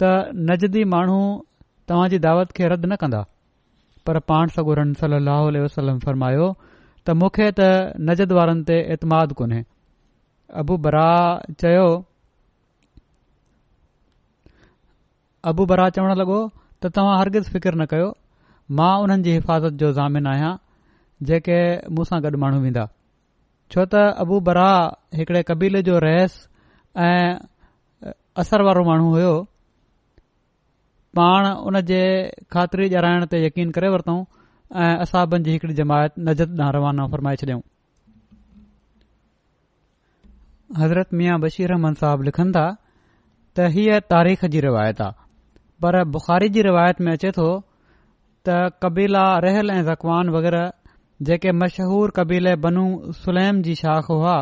[0.01, 0.11] त
[0.49, 1.15] नजदी माण्हू
[1.91, 3.21] तव्हां दावत खे रद्द न कंदा
[4.09, 6.49] पर पाण सगोरन सली वसलम फरमायो
[7.09, 7.67] त मूंखे त
[8.11, 9.49] नजद वारनि ते इतमादु
[10.63, 11.07] अबू बरा
[11.65, 11.83] चयो
[15.51, 16.39] अबू बरा चवण लॻो
[16.81, 18.11] त तव्हां हरगिज़ फ़िक्र न कयो
[18.79, 20.53] मां उन्हनि जी हिफ़ाज़त जो ज़ामिन आहियां
[21.31, 21.57] जेके
[21.97, 22.83] मूं सां गॾु माण्हू वेंदा
[23.71, 24.71] छो त अबू बरा
[25.17, 26.33] हिकड़े कबीले जो रहस
[27.07, 27.27] ऐं
[28.43, 29.33] असर वारो माण्हू हुयो
[31.19, 32.01] पाण उन जे
[32.55, 34.17] ख़ातिरी ॼाराइण ते यकीन करे वरितऊं
[34.83, 37.61] ऐं असाबनि जी हिकड़ी जमायत नजत ॾांहुं रवाना फ़रमाए छॾियऊं
[40.81, 45.29] हज़रत मियां बशीर रहमन साहब लिखनि था त हीअ तारीख़ जी रिवायत आहे
[45.85, 47.47] पर बुख़ारी जी रिवायत में अचे थो
[48.49, 50.69] त कबीला रहल ऐं ज़कवान वग़ैरह
[51.27, 52.83] जेके मशहूर कबीले बनू
[53.23, 54.35] सुलैम जी शाख हुआ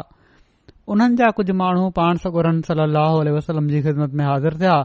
[0.93, 4.75] उन्हनि जा कुझु माण्हू पाण सकुर सली वसलम जी ख़िदमत में हाज़िर थिया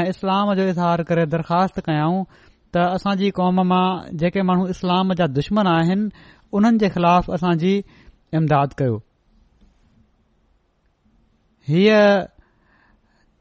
[0.00, 2.18] ऐं इस्लाम जो इज़हार करे दरख़्वास्त कयाऊं
[2.76, 3.84] त असांजी कौम मां
[4.24, 6.10] जेके माण्हू इस्लाम जा दुश्मन आहिनि
[6.60, 7.72] उन्हनि जे ख़िलाफ़ असांजी
[8.40, 9.00] इमदाद कयो
[11.72, 11.98] हीअ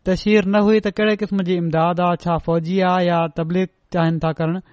[0.10, 4.20] तशीर न हुई त कहिड़े क़िस्म जी इमदाद आहे छा फौजी आहे या तबलीग चाहिनि
[4.26, 4.66] था करणु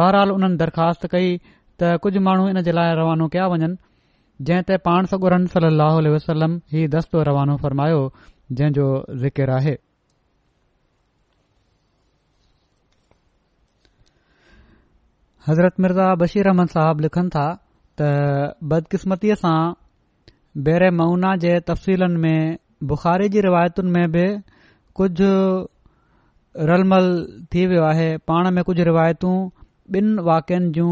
[0.00, 1.36] बहरहाल उन्हनि दरख़्वास्त कई
[1.80, 3.68] त कुझु माण्हू इन जे लाइ रवानो कया वञनि
[4.46, 5.70] जंहिं ते पाण सगुर सली
[6.12, 8.00] अलसलम हीउ दस्तो रवानो फरमायो
[8.58, 8.86] जंहिंजो
[9.22, 9.74] ज़िकिर आहे
[15.48, 17.46] हज़रत मिर्ज़ा बशीर अहमद साहब लिखनि था
[18.00, 18.10] त
[18.74, 19.56] बदकिस्मतीअ सां
[20.68, 22.56] बेरे मऊना जे तफ़सीलनि में
[22.92, 24.24] बुख़ारी जी रिवायतुनि में बि
[25.00, 25.32] कुझु
[26.70, 27.10] रलमल
[27.54, 29.34] थी वियो आहे पाण में कुझु रिवायतू
[30.00, 30.90] ॿिन वाक्यनि जूं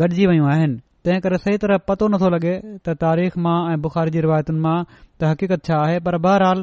[0.00, 0.74] गॾजी वियूं आहिनि
[1.06, 4.74] तंहिं करे सही तरह पतो नथो लॻे त तारीख़ मां ऐं बुख़ारी जी रिवायतुनि मां
[4.86, 6.62] त हक़ीक़त छा आहे पर बहरहाल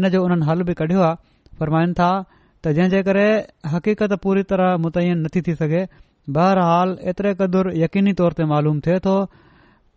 [0.00, 2.08] इन जो उन्हनि हल बि कढियो आहे फरमाइन था
[2.64, 3.24] त जंहिं जे करे
[3.72, 5.80] हक़ीक़त पूरी तरह मुतन नथी थी सघे
[6.38, 9.16] बहरहाल एतिरे क़दुरु यकीनी तौर ते मालूम थे तो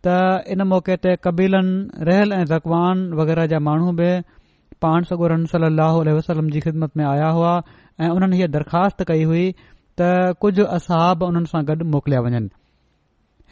[0.07, 0.17] त
[0.57, 4.09] इन मौक़े ते कबीलनि रहियल ऐं ज़वान वग़ैरह जा माण्हू बि
[4.87, 7.53] पाण सगुरन सली वसलम जी ख़िदमत में आया हुआ
[8.03, 10.11] ऐं उन्हनि हीअ दरख़्वास्त कई हुई त
[10.45, 12.45] कुझु असाब उन्हनि सां गॾु मोकिलिया वञनि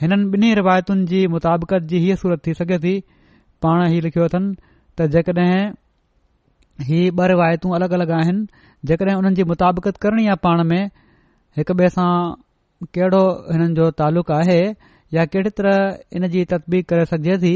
[0.01, 2.93] हिननि बिन्ही रिवायतुनि जी मुताबिक़त जी हीअ सूरत थी सघे थी
[3.63, 4.45] पाण ही लिखियो अथन
[4.97, 10.63] त जेकॾहिं हीअ ॿ रिवायतू अलगि॒ अलगि॒ आहिनि जेकॾहिं हुननि जी मुताबिक़त करणी आहे पाण
[10.71, 10.83] में
[11.59, 12.07] हिकु ॿिए सां
[12.97, 13.21] कहिड़ो
[13.53, 14.59] हिननि जो तालुक़ु आहे
[15.17, 17.53] या कहिड़ी तरह इन जी तदबीक करे सघिजे थी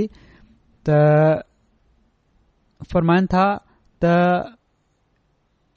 [0.90, 1.00] त
[2.92, 3.48] फरमाइनि था
[4.06, 4.12] त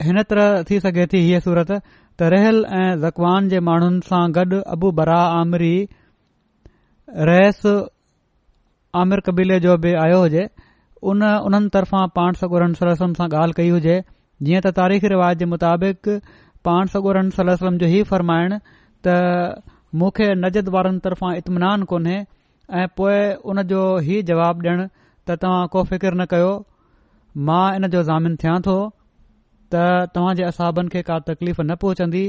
[0.09, 4.61] हिन तरह थी सघे थी हीअ सूरत त रहियल ऐं ज़कवान जे माण्हुनि सां गॾु
[4.77, 5.73] अबू बरा आमरी
[7.29, 7.61] रहस
[8.99, 10.43] आमिर कबीले जो बि आयो हुजे
[11.11, 13.95] उन उन्हनि तरफ़ां पाण सगोरन सलम सां ॻाल्हि कई हुजे
[14.47, 16.09] जीअं त तारीख़ रिवाज़ जे मुताबिक़
[16.67, 18.57] पाण सगोरन सलम जो ई फ़र्माइण
[19.07, 19.65] त
[20.01, 22.15] मूंखे नजद वारनि तरफ़ां इतमिनान कोन्हे
[22.81, 23.19] ऐं पोए
[23.53, 26.51] उन जो ई जवाबु ॾियणु त तव्हां को फिकर न कयो
[27.49, 28.77] मां इन जो ज़ामिन थियां थो
[29.73, 32.23] त तव्हां जे असाबनि खे का तकलीफ़ न पहुचंदी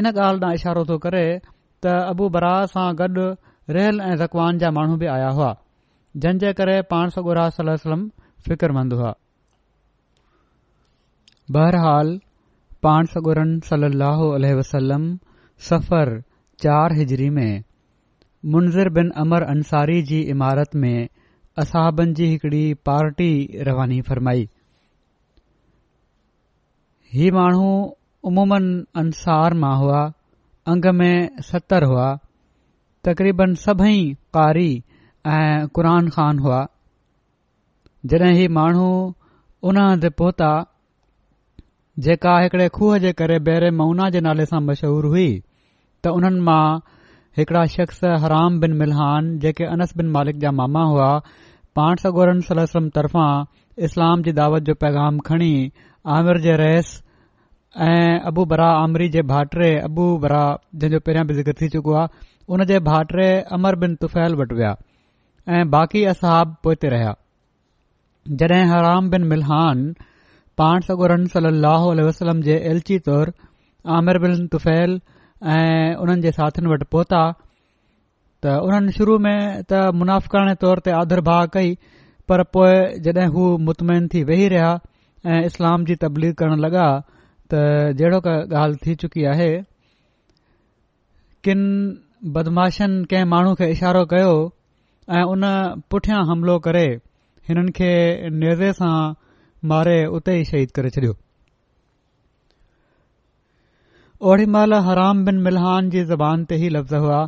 [0.00, 3.30] इन ॻाल्हि ॾांहुं इशारो थो करे त अबू बरा सां गॾु
[3.70, 5.54] रहल ऐं ज़कवान जा माण्हू बि आया हुआ
[6.16, 7.38] जंहिंजे करे पाणसुर
[8.48, 9.12] फ़िक्रमंद हुआ
[11.56, 12.18] बहरहाल
[12.86, 13.06] पाण
[14.58, 15.16] वसलम
[15.70, 16.20] सफ़र
[16.62, 17.62] चार हिजरी में
[18.54, 21.08] मुंज़िर बिन अमर अंसारी जी इमारत में
[21.58, 23.30] असहाबन जी हिकड़ी पार्टी
[23.68, 24.48] रवानी फरमाई
[27.12, 27.68] ही माण्हू
[28.28, 28.64] उमूमन
[29.04, 30.00] अंसार मां हुआ
[30.72, 32.06] अंग में सतरि हुआ
[33.04, 33.98] तक़रीबन सभई
[34.36, 34.70] कारी
[35.32, 36.60] ऐं क़ुर ख़ान हुआ
[38.12, 38.88] जॾहिं ही माण्हू
[39.70, 40.48] उन हद पहुता
[42.06, 46.64] जेका हिकड़े खूह जे करे बेरे मऊना जे नाले सां मशहूरु हुई त उन्हनि मां
[47.38, 51.10] हिकड़ा शख़्स हराम बिन मिलहान जेके अनस बिन मालिक जा मामा हुआ
[51.78, 53.30] पाण सगोरन सलम तरफां
[53.88, 55.52] इस्लाम जी दावत जो पैगाम खणी
[56.16, 56.92] आमिर जे रइस
[57.90, 60.42] ऐं अबू बरा आमरी जे भाट्रे अबू बरा
[60.74, 64.74] जंहिंजो पहिरियां बि ज़िकर थी चुको आहे उन जे भाटरे अमर बिन तुफ़ैल वटि विया
[65.58, 67.14] ऐं बाक़ी असहाब पोएं रहिया
[68.42, 69.82] जॾहिं हराम बिन मिलहान
[70.60, 71.48] पाण सगोरन सली
[72.04, 73.32] अलसलम जे एलची तौर
[73.98, 75.00] आमिरन तुफैल
[75.56, 77.22] ऐं उन्हनि जे साथियुनि वटि पहुता
[78.44, 79.38] त उन्हनि शुरू में
[79.72, 81.74] त मुनाफ़े तौर ते आदर भाउ कई
[82.28, 84.70] पर पोइ जड॒हिं हू मुतमैन थी वेही रहिया
[85.32, 86.86] ऐं इस्लाम जी तब्दीग करण लॻा
[87.52, 87.64] त
[88.00, 89.50] जेहिड़ो का ॻाल्हि थी चुकी आहे
[91.44, 91.60] किन
[92.32, 94.30] बदमाशनि कंहिं माण्हू खे इशारो कयो
[95.16, 95.44] ऐं उन
[95.90, 96.86] पुठियां हमिलो करे
[97.48, 97.90] हिननि खे
[98.42, 98.92] नेज़े सां
[99.72, 101.14] मारे उते ई शहीद करे छडि॒यो
[104.30, 107.20] ओड़ी महिल हराम बिन मिलहान जी ज़बान ते ई लफ़्ज़ हुआ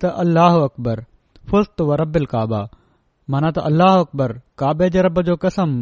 [0.00, 1.04] त अल्लाह अकबर
[1.50, 2.62] फुस्त व रबिल काबा
[3.34, 5.78] माना त अल्लाह अकबर काबे जे रब जो कसम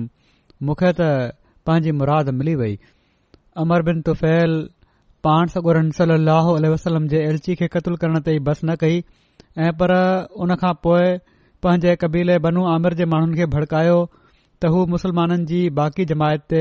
[0.69, 1.11] मूंखे त
[1.69, 2.79] पंहिंजी मुराद मिली वई
[3.65, 4.61] अमर बिन तुफैल
[5.27, 9.01] पाण सगोरन सली वसलम जे एलची खे क़तलु करण ते बस न कई
[9.67, 9.93] ऐं पर
[10.45, 11.09] उन खां पोइ
[11.67, 13.97] पंहिंजे कबीले बनू आमिर जे माण्हुनि खे भड़कायो
[14.63, 16.61] त हू मुसलमाननि जी बाक़ी जमायत ते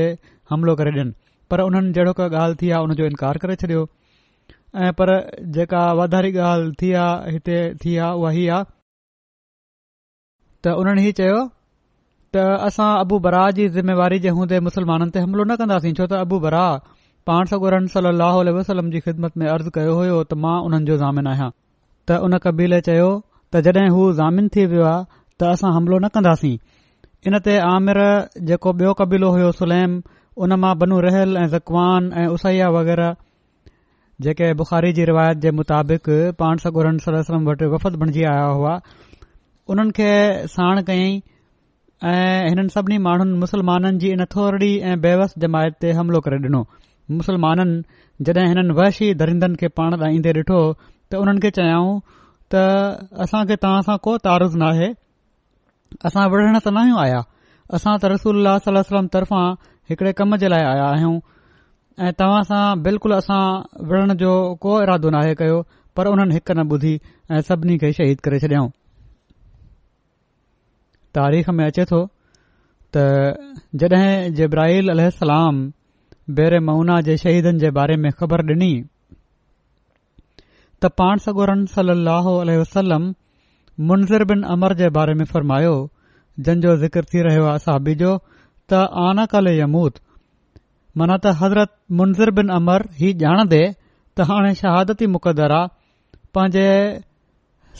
[0.52, 1.14] हमिलो करे ॾियनि
[1.52, 3.84] पर उन्हनि जहिड़ो का ॻाल्हि थी आहे जो इनकार करे छॾियो
[4.88, 5.12] ऐं पर
[5.58, 8.70] जेका वाधारी ॻाल्हि थी आहे हिते थी आहे उहा ई आहे
[10.66, 11.38] त उन्हनि चयो
[12.38, 16.24] त असां अबू बरा जी ज़िम्मेवारी जे हूंदे मुस्लमाननि ते हमिलो न कंदासीं छो त
[16.28, 16.66] अबू बरा
[17.28, 21.26] पाण सॻुरम सली वसलम जी ख़िदमत में अर्ज़ कयो हो त मां उन्हनि जो ज़ामिन
[21.32, 21.48] आहियां
[22.10, 23.08] त उन कबीले चयो
[23.56, 25.02] त जॾहिं हू ज़ामिन थी वियो आहे
[25.42, 26.52] त असां हमिलो न कंदासीं
[27.32, 28.00] इन ते आमिर
[28.52, 29.98] जेको बयो कबीलो हुयो सुलैम
[30.48, 33.14] उन मां बनू रहल ऐं ज़कवान ऐं उसैया वग़ैरह
[34.26, 36.08] जेके बुख़ारी जी रिवायत जे मुताबिक़
[36.42, 38.74] पाण सॻु सलम वटि वफ़द बणिजी आया हुआ
[39.74, 40.10] उन्हनि खे
[40.56, 41.22] साण कयईं
[42.16, 46.64] ऐं हिननि सभिनी माण्हुनि मुस्लमाननि जी इनथोरी ऐं बेवस् जमायत ते हमिलो करे डि॒नो
[47.16, 47.76] मुस्लमाननि
[48.26, 50.60] जॾहिं हिननि वहशी दरींदन खे पाण त ईंदे ॾिठो
[51.10, 51.92] त हुननि खे चयाऊं
[52.52, 52.62] त
[53.24, 54.88] असां खे तव्हां सां को तारुस नाहे
[56.08, 57.20] असां विढ़ण त ना ई आया
[57.78, 59.46] असां त रसूल तरफ़ां
[59.90, 61.14] हिकड़े कम जे लाइ आया आहियूं
[62.06, 63.40] ऐं तव्हां सां बिल्कुलु असां
[63.92, 64.34] विढ़ण जो
[64.66, 65.56] को इरादो नाहे कयो
[65.96, 66.94] पर उन्हनि हिकु न ॿुधी
[67.34, 68.68] ऐं सभिनी खे शहीद करे छॾियऊं
[71.18, 72.04] तारीख़ में अचे थो
[72.96, 73.02] त
[73.82, 74.94] जॾहिं जब्राहिल
[75.24, 75.68] सलाम
[76.36, 78.72] बेरे मऊना जे शहीदनि जे बारे में ख़बर डि॒नी
[80.82, 81.90] त पाण सगोरन सल
[82.48, 83.14] वसलम
[83.90, 85.72] मुंज़िर बिन अमर जे बारे में फ़र्मायो
[86.48, 88.12] जंहिंजो ज़िक्र थी रहियो आहे साबी जो
[88.72, 90.00] त आना काले यमूत
[91.02, 93.62] मना त हज़रत मुंज़िर बिन अमर ही ॼाणंदे
[94.16, 95.60] त हाणे शहादती मुक़दरा
[96.36, 96.68] पंहिंजे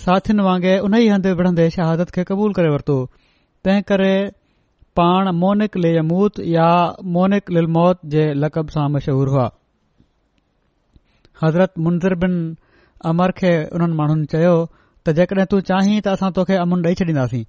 [0.05, 2.99] साथियुनि वांगुरु उन ई हदे विढ़ंदे शहादत खे क़बूल करे वरितो
[3.65, 4.13] तंहिं करे
[4.99, 6.69] पाण मोनिक लेयमूत या
[7.17, 9.45] मोनिक लिलमौत जे लक़ब सां मशहूर हुआ
[11.43, 12.33] हज़रत मुंज़र बिन
[13.11, 14.55] अमर खे उन्हनि माण्हुनि चयो
[15.05, 17.43] त जेकॾहिं तूं चाही त असां तोखे अमुन ॾेई छॾींदासीं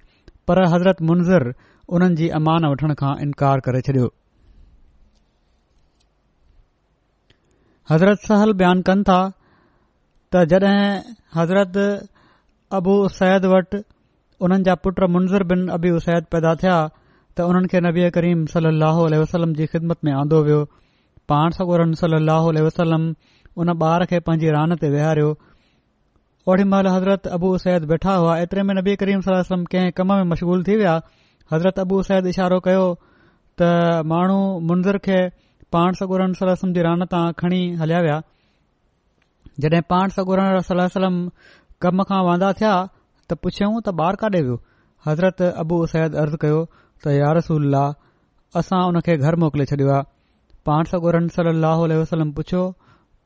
[0.50, 1.46] पर हज़रत मुंज़र
[1.96, 4.12] उन्हनि जी अमान वठण खां इनकार करे छडि॒यो
[7.94, 10.86] हज़रत सहल बयान कनि था त जड॒हिं
[11.40, 11.82] हज़रत
[12.80, 13.82] अबूसैद वटि
[14.44, 16.78] उन्हनि जा पुट मुंज़र बिन अबी उसैद पैदा थिया
[17.38, 18.66] त उन्हनि खे नबी करीम सल
[19.22, 20.60] वसलम जी ख़िदमत में आंदो वियो
[21.32, 23.04] पाण सगोरन सल अह वसलम
[23.62, 25.28] उन ॿार खे पंहिंजी रान ते वेहारियो
[26.52, 30.76] ओॾीमहिल हज़रत अबू सैद वेठा हुआ एतिरे में नबी करीम कंहिं कम में मशगूल थी
[30.82, 30.94] विया
[31.52, 32.84] हज़रत अबू सैद इशारो कयो
[33.62, 33.70] त
[34.12, 34.38] माण्हू
[34.70, 35.20] मुंज़र खे
[35.76, 38.20] पाण सगोरन सलम जी रान तां खणी हलिया विया
[39.64, 40.60] जड॒हिं पाण सगोरन
[40.98, 41.18] सलम
[41.86, 44.60] कम खां वांदा थिया त पुछऊं त ॿार काॾे वियो
[45.08, 46.62] हज़रत अबू सैद अर्ज़ु कयो
[47.04, 47.84] त यारसूल्ला
[48.60, 50.02] असां उनखे घर मोकिले छॾियो आहे
[50.66, 52.62] पाण सॻोरम सलो अलसलम पुछियो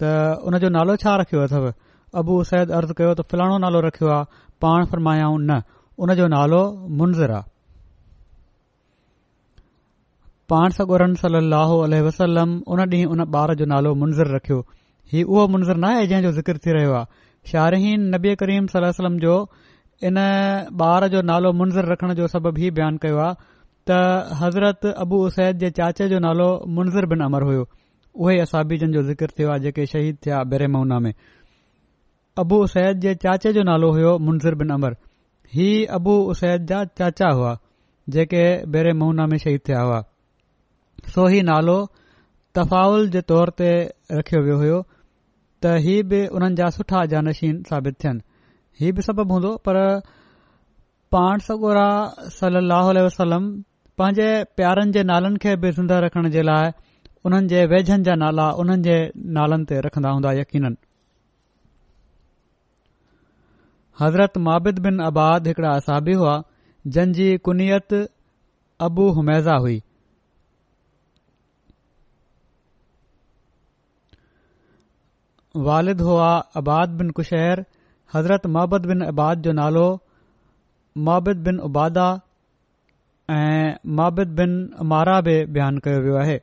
[0.00, 0.02] त
[0.50, 1.64] उनजो नालो छा रखियो अथव
[2.20, 4.28] अबू उसैद अर्ज़ कयो त फलाणो नालो रखियो आहे
[4.62, 5.58] पाण फरमायाऊं न
[6.04, 6.60] उनजो नालो
[7.00, 7.42] मुंज़रु आहे
[10.52, 11.74] पाण सगोरम सलाहु
[12.06, 14.58] वसलम उन ॾींहुं उन ॿार जो नालो मुंज़रु रखियो
[15.12, 18.86] हीउ उहो मुंज़रु न आहे जंहिंजो ज़िकिर थी रहियो आहे शारहीन नबी करीम सल
[19.26, 19.34] जो
[20.08, 20.18] इन
[20.90, 23.52] ॿार जो नालो मुंज़रु रखण जो सबब ई बयानु कयो आहे
[23.88, 23.96] त
[24.40, 26.44] हज़रत अबू उसैद जे चाचे जो नालो
[26.76, 27.64] मुनज़र बिन अमर हुयो
[28.20, 31.12] उहे असाबी जन जो ज़िकर थियो आहे जेके शहीद थिया बेरे माइना में
[32.42, 34.96] अबू उसैद जे चाचे जो नालो हुयो मुनज़र बिन अमर
[35.56, 35.68] ही
[35.98, 37.52] अबू उसैद जा चाचा हुआ
[38.16, 38.44] जेके
[38.76, 40.00] बेरे माउना में शहीद थिया हुआ
[41.16, 41.76] सो हीउ नालो
[42.60, 43.70] तफ़ाउल जे तौर ते
[44.18, 48.26] रखियो वियो हुयो त हीअ बि उन्हनि जा सुठा जानशीन साबित थियनि
[48.80, 49.82] हीउ बि सबबु हूंदो पर
[51.16, 51.86] पाण सगोरा
[52.40, 53.48] सली वसलम
[54.00, 54.28] पंहिंजे
[54.58, 56.70] प्यारनि जे नालनि खे बि ज़िंदा रखण जे लाइ
[57.28, 58.96] उन्हनि जे वेझनि जा नाला उन्हनि जे
[59.36, 60.66] नालनि ते रखंदा हूंदा यकीन
[64.00, 66.32] हज़रत महाबिद बिन आबाद हिकड़ा असाबी हुआ
[66.96, 67.94] जंहिंजी कुनियत
[68.88, 69.78] अबू हुमैज़ा हुई
[75.70, 77.64] वालिद होआ आबाद बिन कुशैर
[78.16, 79.86] हज़रत महबद बिन आबाद जो नालो
[81.06, 82.08] महाबिद बिन उबादा
[83.30, 84.50] ऐं माबिद बिन
[84.88, 86.36] मारा बि बयानु कयो वियो आहे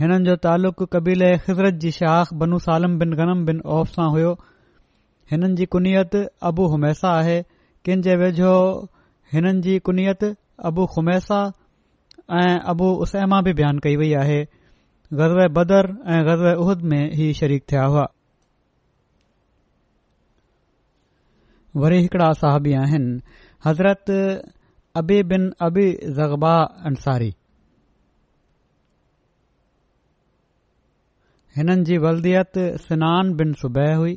[0.00, 4.32] हिननि जो तालुक़ु कबीले ख़िज़रत जी शाख़ बनू सालम बिन गनम बिन औफ़ सां हुयो
[5.32, 6.14] हिननि जी कुनियत
[6.50, 7.40] अबु हुमैसा आहे
[7.84, 8.52] किन जे वेझो
[9.32, 10.22] हिननि जी कुनियत
[10.70, 11.40] अबू ख़ुमैसा
[12.42, 14.38] ऐं अबु उसैमा बि बयानु कई वई आहे
[15.22, 18.06] ग़ज़ब बदर ऐं ग़ज़ब उहद में ही शरीक थिया हुआ
[21.82, 23.20] वरी हिकिड़ा साहबी आहिनि
[23.66, 24.10] हज़रत
[24.98, 26.54] अबी बिन अबीबा
[31.56, 34.14] हिननि जी वलदीअत सनान बिन सबैह हुई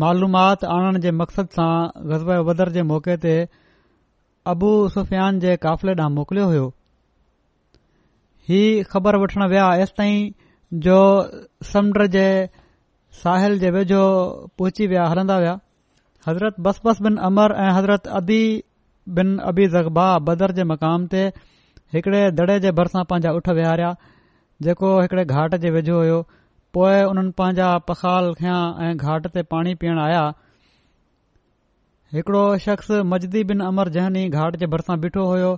[0.03, 3.37] معلومات आनण जे मक़सद सां غزوہ बदर जे मौक़े تے
[4.53, 6.67] ابو سفیان जे काफ़िले ॾांहुं मोकिलियो हो
[8.51, 8.61] ہی
[8.93, 10.35] ख़बर वठणु ویا एसि
[10.85, 10.99] जो
[11.73, 12.27] समुंड जे
[13.23, 14.01] साहिल जे वेझो
[14.61, 15.55] पहुची विया हलंदा विया
[16.29, 18.41] हज़रत बस बस बिन अमर ऐं हज़रत अबी
[19.19, 21.23] बिन अबी ज़गबा बदर जे मक़ाम ते
[21.97, 23.91] हिकड़े दड़े जे भरिसां पांजा उठ विहारिया
[24.67, 26.19] जेको हिकड़े घाट जे वेझो हुयो
[26.79, 28.57] पोइ हुननि पांजा पखाल खया
[28.89, 30.23] ऐं घाट ते पाणी पीअण आया
[32.19, 35.51] हिकड़ो शख्स मजदी बिन अमर जहनी घाट जे भरिसां बीठो होयो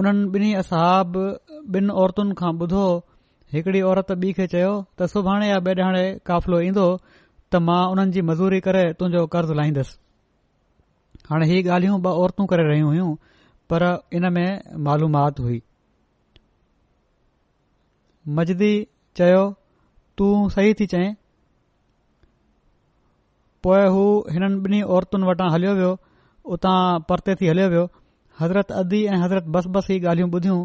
[0.00, 1.20] उन्हनि ॿिन्ही असहाब
[1.80, 2.80] ॿिनि औरतुनि खां ॿुधो
[3.54, 5.58] हिकड़ी औरत ॿी खे चयो त सुभाणे या
[5.96, 9.94] ॿे काफ़िलो ईंदो त मां उन्हनि जी मजूरी करे तुंहिंजो कर्ज़ लाहींदुसि
[11.28, 13.12] हाणे ही ॻाल्हियूं ॿ औरतूं करे रहियूं हुयूं
[13.72, 13.84] पर
[14.20, 15.60] इन में मालूमात हुई
[18.40, 18.72] मजदी
[19.20, 19.44] चयो
[20.18, 21.08] तूं सही थी चय
[23.66, 25.94] पोइ हू हिननि ॿिन्ही औरतुनि वटां हलियो वियो
[26.56, 26.78] उतां
[27.12, 27.86] परते थी हलियो वियो
[28.42, 30.62] हज़रत अदी ऐं हज़रत बस बस ई ॻाल्हियूं ॿुधियूं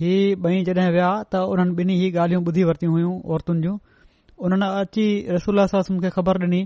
[0.00, 3.72] हीअ ॿई जॾहिं विया त उन्हनि ॿिनी ई ॻाल्हियूं ॿुधी वरितियूं हुयूं औरतुनि जूं
[4.48, 5.04] उन्हनि अची
[5.36, 6.60] रसोल्ला सास मूंखे ख़बर ॾिनी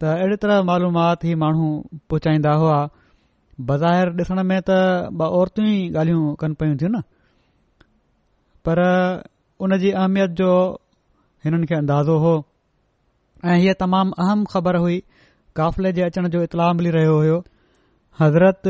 [0.00, 1.66] त अहिड़ी तरह मालूमात ई माण्हू
[2.14, 2.78] पहुचाईंदा हुआ
[3.72, 4.76] बज़ाहिर ॾिसण में त
[5.24, 7.02] ॿ औरतूं ई ॻाल्हियूं कनि पयूं थियूं न
[8.68, 8.82] पर
[9.66, 10.52] उन जी अहमियत जो
[11.44, 12.32] हिननि खे अंदाज़ो हो
[13.44, 14.96] ऐं हीअ तमाम अहम ख़बर हुई
[15.56, 17.38] काफ़िले जे अचण जो इतलाह मिली रहियो हो
[18.20, 18.68] हज़रत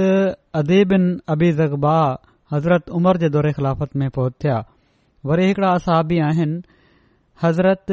[0.60, 1.94] अदीबिन अबी ज़गबा
[2.52, 4.58] हज़रत उमर जे दौरे ख़िलाफ़त में फौज थिया
[5.30, 6.62] वरी हिकड़ा असहबी आहिनि
[7.42, 7.92] हज़रत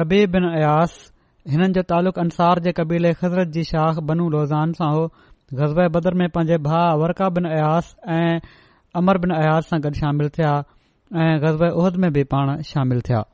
[0.00, 0.96] रबी बिन अयास
[1.50, 5.06] हिननि जो तालुक़ अंसार जे क़बीले हज़रत जी शाख बनू लोज़ान सां हो
[5.60, 8.38] ग़ज़ब बदर में पंहिंजे भा वरका बिन अयास ऐं
[9.02, 10.56] अमर बिन अयास सां गॾु शामिल थिया
[11.22, 13.24] ऐं ग़ज़ब उहद में बि पाण शामिल थिया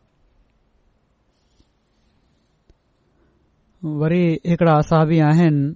[3.85, 5.71] वरी हिकिड़ा असावी आहिनि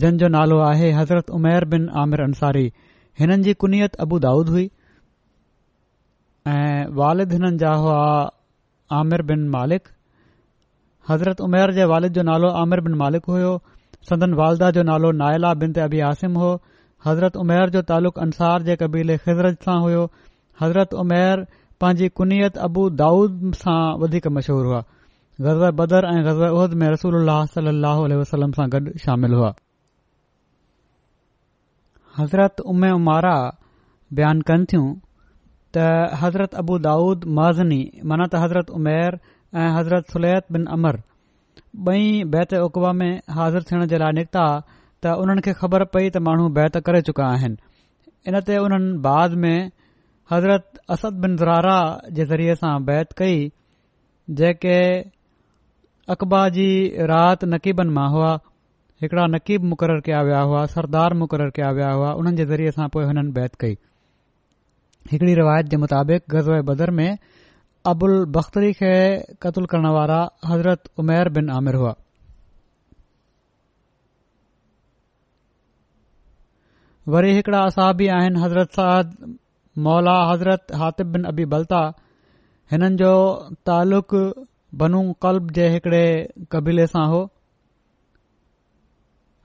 [0.00, 2.62] जंहिंजो नालो आहे हज़रत उमेर बिन आमिर अंसारी
[3.20, 4.66] हिननि जी कुनीयत अबू दाऊद हुई
[6.52, 7.96] ऐं वालिद हिननि जा हुआ
[9.00, 9.88] आमिर बिन मालिक
[11.08, 13.50] हज़रत उमेर जे वालिद जो नालो आमिर बिन मालिक हुयो
[14.10, 16.52] सदन वालदा जो नालो نائلہ बिन ते अबी आसिम हो
[17.06, 20.06] हज़रत उमैर जो तालुक़ुसार जे कबील ख़ज़रत सां हुयो
[20.62, 21.44] हज़रत उमेर
[21.80, 24.82] पंहिंजी कुनीयत अबू दाऊद सां वधीक मशहूरु हुआ
[25.40, 29.52] गज़ब बदर ऐं गज़बर उहज़ में रसूल अल सां गॾु शामिल हुआ
[32.18, 33.34] हज़रत उमे उमारा
[34.20, 34.88] बयान कनि थियूं
[35.76, 35.84] त
[36.22, 37.78] हज़रत अबू दाऊद माज़िनी
[38.12, 39.18] मनत हज़रत उमैर
[39.62, 40.98] ऐं हज़रत सुलैत बिन अमर
[41.92, 44.46] ॿई बैत उकवा में हाज़िर थियण जे लाइ निकिता
[45.06, 49.38] त उन्हनि खे ख़बर पई त माण्हू बैत करे चुका आहिनि इन ते उन्हनि बाद
[49.46, 49.56] में
[50.32, 51.78] हज़रत अस बिन ज़रारा
[52.18, 53.40] जे ज़रिये सां बैत कई
[54.42, 54.78] जेके
[56.10, 56.66] अक़बा जी
[57.10, 58.28] रात नक़ीबनि मां हुआ
[59.02, 62.86] हिकड़ा नक़ीब मुक़ररु कया विया हुआ सरदार मुक़ररु कया विया हुआ हुननि जे ज़रिये सां
[62.94, 63.76] पोइ हुननि बैत कई
[65.12, 67.18] हिकड़ी रिवायत जे मुताबिक़ गज़व बदर में
[67.92, 70.18] अबुल बख़्तरी खेतल करण वारा
[70.52, 71.94] हज़रत उमेर बिन आमिर हुआ
[77.16, 79.14] वरी हिकिड़ा असाबी आहिनि हज़रत साद
[79.88, 81.84] मौला हज़रत हातिब बिन अबी बल्ता
[82.72, 83.12] हिननि जो
[83.68, 84.14] तालुक़
[84.76, 86.06] بن قلب جو ایکڑے
[86.50, 87.24] قبیلے سے ہو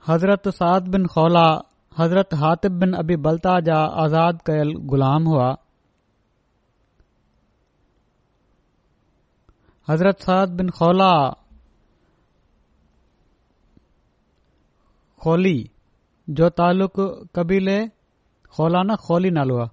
[0.08, 1.46] حضرت سعد بن خولا
[1.98, 5.52] حضرت ہاطف بن ابی بلطا جا آزاد کل غلام ہوا
[9.88, 10.66] حضرت سعد بن
[16.36, 16.98] جو تعلق
[17.34, 17.80] قبیلے
[18.56, 19.66] خولا نا خولی ہوا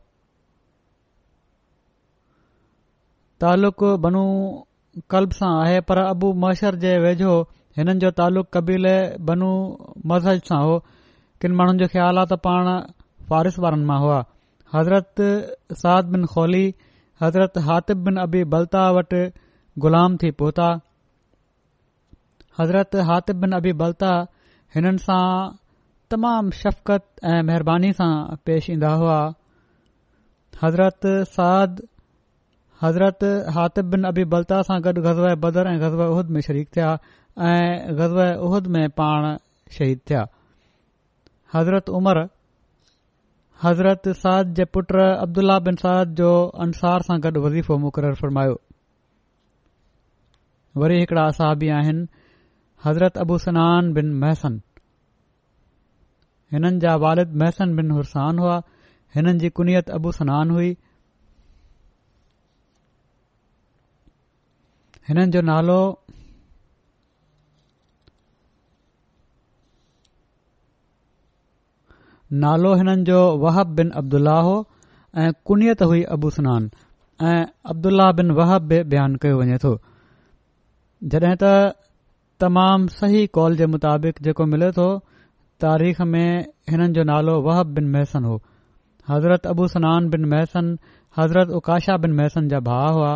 [3.39, 4.26] تعلق بنو
[5.12, 7.36] कल्ब सां आहे पर अबू मशर जे वेझो
[7.78, 8.96] हिननि जो तालुक कबीले
[9.30, 9.52] बनू
[10.12, 10.74] मज़हज सां हो
[11.42, 12.68] किन माण्हुनि जो ख़्यालु आहे त पाण
[13.30, 14.18] फ़ारिस वारनि मां हुआ
[14.74, 15.22] हज़रत
[15.84, 16.64] साद बिन खोली
[17.24, 19.22] हज़रत हातिब बिन अबी बल्ता वटि
[19.86, 20.68] ग़ुलाम थी पहुता
[22.60, 24.12] हज़रत हातिब बिन अबी बल्ता
[24.76, 25.22] हिननि सां
[26.16, 28.14] तमाम शफ़क़त ऐं महिरबानी सां
[28.50, 29.20] पेश ईंदा हुआ
[30.64, 31.82] हज़रत साद
[32.82, 33.24] हज़रत
[33.56, 36.88] हातिफ़िन अबी बल्ता सां गॾु गज़बर ऐं गज़ब उहद में शरीक थिया
[37.48, 38.18] ऐं गज़ब
[38.48, 39.28] उहद में पाण
[39.78, 40.24] शहीद थिया
[41.56, 42.20] हज़रत उमर
[43.64, 46.32] हज़रत साद जे पुट अब्दुला बिन साद जो
[46.68, 48.58] अंसार सां गॾु वज़ीफ़ो मुक़ररु फ़र्मायो
[50.86, 52.06] वरी हिकिड़ा असहबी आहिनि
[52.86, 54.60] हज़रत अबू सनहान बिन महसन
[56.56, 58.58] हिननि जा वालिद महसन बिन हुरसान हुआ
[59.16, 60.76] हिननि जी कुनियत अबू सनहान हुई
[65.10, 65.80] हिननि जो नालो
[72.43, 74.56] नालो हिननि जो वहब बिन अब्दुल्ल्ल्ल्ल्ला हो
[75.22, 76.70] ऐं कुनियत हुई अबू सनान
[77.30, 77.41] ऐं
[77.72, 79.72] अब्दुला बिन वहब बि बयानु कयो वञे थो
[81.14, 81.49] जॾहिं त
[82.43, 84.88] तमाम सही कॉल जे मुताबिक़ जेको मिले थो
[85.66, 86.28] तारीख़ में
[86.72, 88.41] हिननि जो नालो वहब बिन महसन हो
[89.10, 90.78] हज़रत अबू सनान बिन महसन
[91.18, 93.14] हज़रत उकाशा बिन महसन जा भाउ हुआ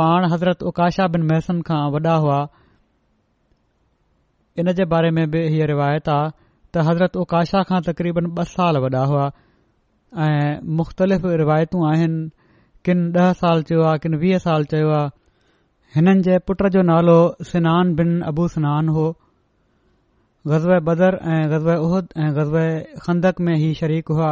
[0.00, 2.38] पाण हज़रत उकाशा बिन महसन खां वॾा हुआ
[4.62, 8.78] इन जे बारे में बि हीअ रिवायत आ त हज़रत उकाशा खां तक़रीबन ॿ साल
[8.86, 9.24] वॾा हुआ
[10.26, 12.20] ऐं मुख़्तलिफ़ रिवायतू आहिनि
[12.88, 15.10] किन ॾह साल चयो आहे किनि वीह साल चयो आहे
[15.96, 17.18] हिननि जे पुट जो नालो
[17.52, 19.04] सनान बिन अबू सनान हो
[20.52, 24.28] ग़ज़ब बदर ऐं गज़ब उहद ऐं ग़ज़ब खंदक में ही शरीक हुआ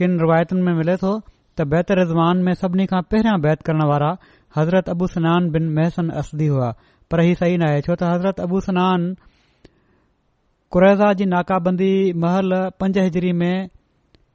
[0.00, 1.12] किन रिवायतुनि में मिले थो
[1.58, 4.08] त बहितर रिज़वान में सभिनी खां पहिरियां बैत करण वारा
[4.56, 6.66] हज़रत अबू सनहान बिन महसन असदी हुआ
[7.12, 9.06] पर हीअ सही न आहे छो त हज़रत अबू सनहान
[10.76, 11.88] कुरैज़ा जी नाकाबंदी
[12.24, 13.68] महल पंज हज़री में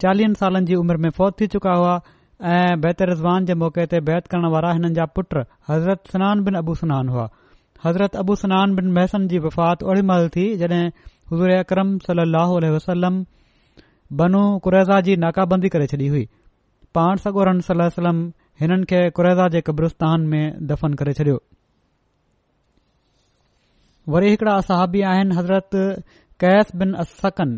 [0.05, 1.93] चालीह सालनि जी उमिरि में फौत थी चुका हुआ
[2.55, 5.37] ऐं बहत रज़वान जे मौक़े ते बहत करण वारा हिननि जा पुट
[5.71, 7.25] हज़रत सनान बिन अबू सनान हुआ
[7.85, 10.81] हज़रत अबूसन बिन महसन जी वफ़ात ओड़ी महल थी जॾहिं
[11.33, 13.21] हज़ूर अकरम सली वसलम
[14.23, 16.23] बनू कुरैज़ा जी नाकाबंदी करे छॾी हुई
[16.99, 18.23] पाण सगोर वसलम
[18.61, 21.37] हिननि खे कुरैदा जे कब्रिस्तान में दफ़न करे छडि॒यो
[24.13, 25.75] वरी हिकड़ा असाबी आहिनि हज़रत
[26.43, 27.51] कैस बिन असकन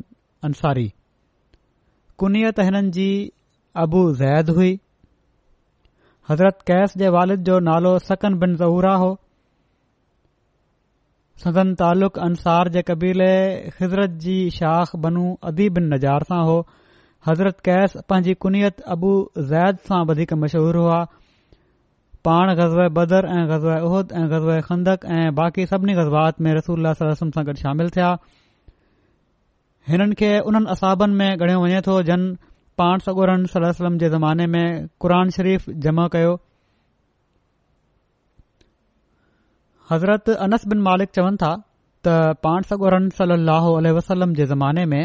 [0.49, 0.85] अंसारी
[2.23, 3.07] कुनियत हिननि जी
[3.85, 4.73] अबू ज़ैद हुई
[6.31, 9.09] हज़रत कैस जे वालिद जो नालो सकन बिन ज़हूरा हो
[11.45, 13.31] सदन तालुक़ अंसार जे क़बीले
[13.81, 16.59] हज़रत जी शाख़ बनू अदी बिन नज़ार सां हो
[17.27, 20.99] हज़रत कैस पंहिंजी कुनीयत अबूज़ैद सां वधीक मशहूरु हुआ
[22.27, 24.73] पाण गज़बर ऐं गज़ाए उहद ऐं गज़व ख़
[25.17, 28.07] ऐं बाक़ी सभिनी गज़ब्बात में रसूल वलम सां गॾु शामिल थिया
[29.91, 32.25] हिननि खे उन्हनि असाबनि में ॻणियो वञे थो जन
[32.81, 36.33] पांसोरन सलम जे ज़माने में क़ुर शरीफ़ जमा कयो
[39.93, 41.53] हज़रत अनस बिन मालिक चवनि था
[42.07, 42.17] त
[42.49, 43.41] पांसोरन सली
[43.95, 45.01] अलसलम जे ज़माने में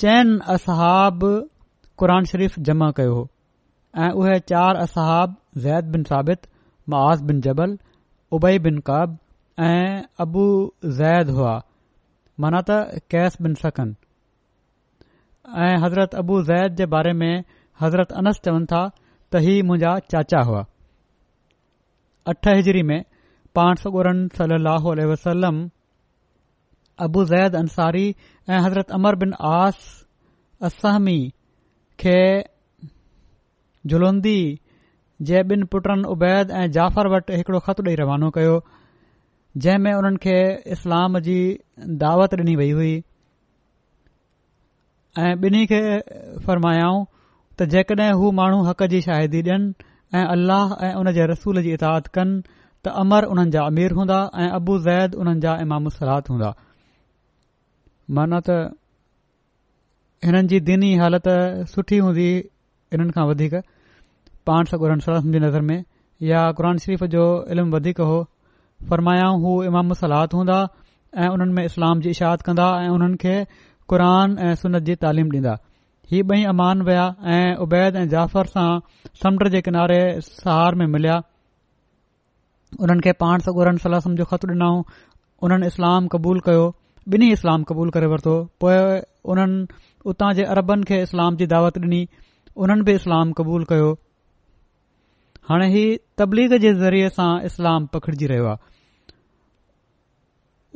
[0.00, 1.24] चैन اصحاب
[2.28, 3.24] शरीफ़ जमा कयो हो
[4.04, 5.34] ऐं उहे چار असहाब
[5.64, 6.46] ज़ैद बिन साबित
[6.94, 7.74] मआज़ बिन जबल
[8.38, 9.18] उबई बिन काब
[9.66, 10.44] ऐं अबू
[11.00, 11.52] ज़ैद हुआ
[12.44, 12.78] माना त
[13.14, 13.94] कैस बिन सखन
[15.66, 17.44] ऐं हज़रत अबू ज़ैद जे बारे में
[17.82, 20.64] हज़रत अनस चवनि था त چاچا मुंहिंजा चाचा हुआ
[22.32, 22.98] अठ हिजरी में
[23.58, 25.62] पाण सौ ओड़नि वसलम
[27.04, 28.06] अबू ज़ैद अंसारी
[28.50, 29.78] ऐं हज़रत अमर बिन आस
[30.68, 31.20] असहमी
[32.00, 32.18] खे
[33.92, 34.38] जुलंदी
[35.30, 38.54] जे ॿिनि पुटनि उबैद ऐं जाफ़र वटि हिकड़ो ख़त ॾेई रवानो कयो
[39.64, 40.36] जंहिं में उन्हनि खे
[40.76, 41.36] इस्लाम जी
[42.02, 42.94] दावत डि॒नी वई हुई
[45.26, 45.80] ऐं ॿिन्ही खे
[46.46, 47.04] फरमायाऊं
[47.56, 49.72] त जेकड॒हिं हू माण्हू हक़ जी शाहिदी डि॒यन
[50.20, 54.20] ऐं अल्लाह ऐं उन जे रसूल जी इताद कन त अमर उन्हनि जा अमीर हूंदा
[54.44, 56.52] ऐं अबु ज़ैद उन्हनि जा इमामु मुस्रात हूंदा
[58.16, 58.50] माना त
[60.28, 61.26] हिननि जी दीन हालत
[61.74, 62.28] सुठी हूंदी
[62.96, 63.54] हिननि खां वधीक
[64.50, 65.78] पाण सगुर सलाह जी नज़र में
[66.30, 67.22] या क़ुर शरीफ़ जो
[67.54, 68.18] इल्मु वधीक हो
[68.90, 70.58] फरमायाऊं हू इमाम सलाद हूंदा
[71.22, 73.34] ऐं हुननि में इस्लाम जी इशाद कंदा ऐ हुननि खे
[73.94, 75.56] क़रान ऐं सनत जी तालीम ॾींदा
[76.12, 77.06] इहे ॿई अमान विया
[77.38, 78.68] ऐं उबैद ऐं जाफ़र सां
[79.24, 81.16] समुंड जे किनारे सहार में मिलिया
[82.84, 85.02] उन्हनि खे पाण सगुरनि जो ख़त ॾिनऊं
[85.48, 86.66] उन्हनि इस्लाम क़बूल कयो
[87.10, 88.32] ॿिन्ही इस्लाम क़बूल करे वरितो
[88.62, 88.78] पोए
[89.32, 89.66] उन्हनि
[90.10, 92.00] उतां जे अरबनि खे इस्लाम जी दावत डि॒नी
[92.64, 93.88] उन्हनि बि इस्लाम क़बूल कयो
[95.48, 95.82] हाणे ही
[96.20, 99.10] तबलीग जे ज़रिए सां इस्लाम पखिड़िजी रहियो आहे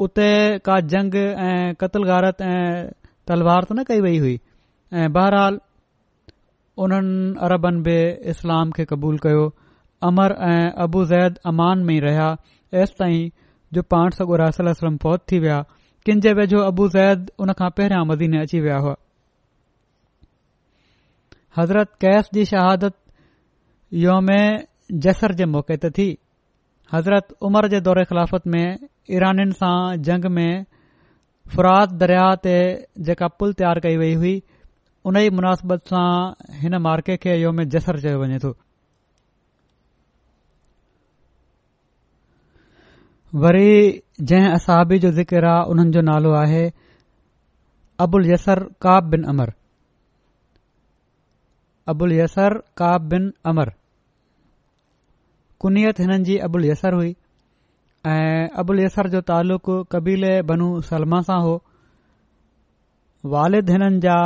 [0.07, 0.27] उते
[0.69, 2.91] का जंग ऐं क़तलगारत ऐं
[3.31, 4.35] तलवार त न कई वई हुई
[5.05, 5.61] ऐं बहरहाल
[6.87, 7.15] उन्हनि
[7.51, 7.99] अरबनि बि
[8.35, 9.47] इस्लाम खे क़बूल कयो
[10.11, 12.29] अमर ऐं अबू ज़ैद अमान में ई रहिया
[12.83, 13.31] एसि ताईं
[13.79, 15.65] जो पाण सगु रासलम फौत थी विया
[16.07, 18.91] किन जे वेझो अबूज़ैद उन खां पहिरियां मज़ीने अची विया हुआ
[21.59, 22.95] हज़रत कैश जी शहादत
[24.03, 24.29] योम
[25.07, 26.09] जसर जे मौक़े ते थी
[26.93, 30.65] हज़रत उमर जे خلافت ख़िलाफ़त में ईराननि सां जंग में
[31.55, 32.55] फुरात दरिया ते
[33.09, 34.35] जेका पुल तयार कई वई हुई
[35.11, 36.07] उन ई मुनासिबत सां
[36.61, 38.53] हिन मार्के खे योम जसर चयो वञे थो
[43.43, 43.71] वरी
[44.29, 46.63] जंहिं असाबी जो ज़िकर आहे हुननि जो नालो आहे
[48.05, 49.51] Abul Yasar Kaab bin Amr
[51.93, 53.73] Abul Yasar Kaab bin Amr
[55.65, 57.11] कुनत हिननि जी अबुल यसर हुई
[58.13, 61.55] ऐं अबुल यसर जो तालुक़ु कबीले बनु सलमा सां हो
[63.35, 64.17] वारिद हिननि जा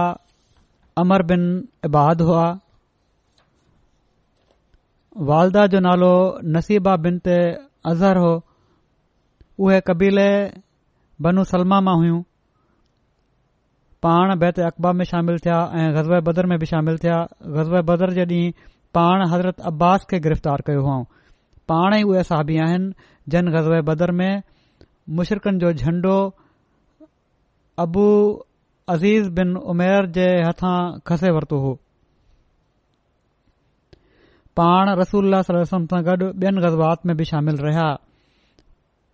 [1.04, 1.42] अमर बिन
[1.90, 2.46] इबाद हुआ
[5.32, 6.12] वालदा जो नालो
[6.58, 7.36] नसीबा बिन ते
[7.94, 8.32] अज़हर हो
[9.64, 10.28] उहे कबीले
[11.24, 12.20] बनू सलमा मां हुयूं
[14.04, 17.16] पाण बैत میں में शामिल थिया ऐं ग़ज़बे बदर में बि शामिल थिया
[17.56, 20.96] ग़ज़ब बदर जे ॾींहुं पाण हज़रत अब्बास खे गिरफ़्तार कयो हुआ
[21.72, 24.42] पाण ई उहे साहबी आहिनि जन गज़बे बदर में
[25.20, 26.14] मुशरकनि जो झंडो
[27.84, 28.06] अबु
[28.96, 30.76] अज़ीज़ बिन उमेर जे हथां
[31.10, 31.74] खसे वरितो हो
[34.62, 37.88] पाण रसूल वॾु ॿियनि गज़बात में बि शामिल रहिया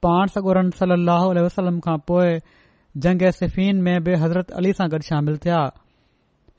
[0.05, 2.35] पाण सगोरन सली अलसलम खां पोइ
[3.05, 5.61] जंग सिफ़िन में बि हज़रत अली सां गॾु शामिल थिया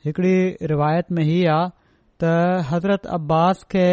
[0.08, 0.34] हिकड़ी
[0.72, 1.60] रिवायत में हीअ आ
[2.24, 2.32] त
[2.72, 3.86] हज़रत अब्बास खे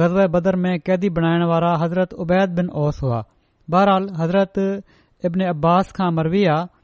[0.00, 2.70] ग़ज़ बदर में क़ैदी बनाइण वारा हज़रत उबैद बिन
[3.02, 3.20] हुआ
[3.74, 4.58] बहरहाल हज़रत
[5.30, 6.74] अब्न अब्बास खां मरवी आहे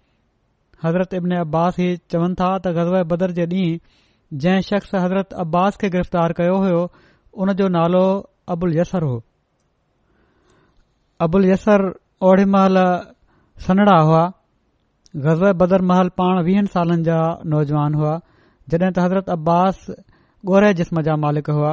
[0.85, 5.77] हज़रत इब्न अब्बास हीउ चवनि था त गज़र बदर जे ॾींहुं जंहिं शख़्स हज़रत अब्बास
[5.83, 8.05] खे गिरफ़्तार कयो होो नालो
[8.55, 9.19] अबूल यसर हो
[11.25, 11.83] अबुल यसर
[12.29, 12.77] ओढे महिल
[13.65, 14.23] सनड़ा हुआ
[15.25, 17.19] गज़ल बदर महल पाण वीह सालनि जा
[17.55, 18.15] नौजवान हुआ
[18.75, 19.83] जॾहिं त हज़रत अब्बास
[20.51, 21.73] गोरे जिस्म जा मालिक हुआ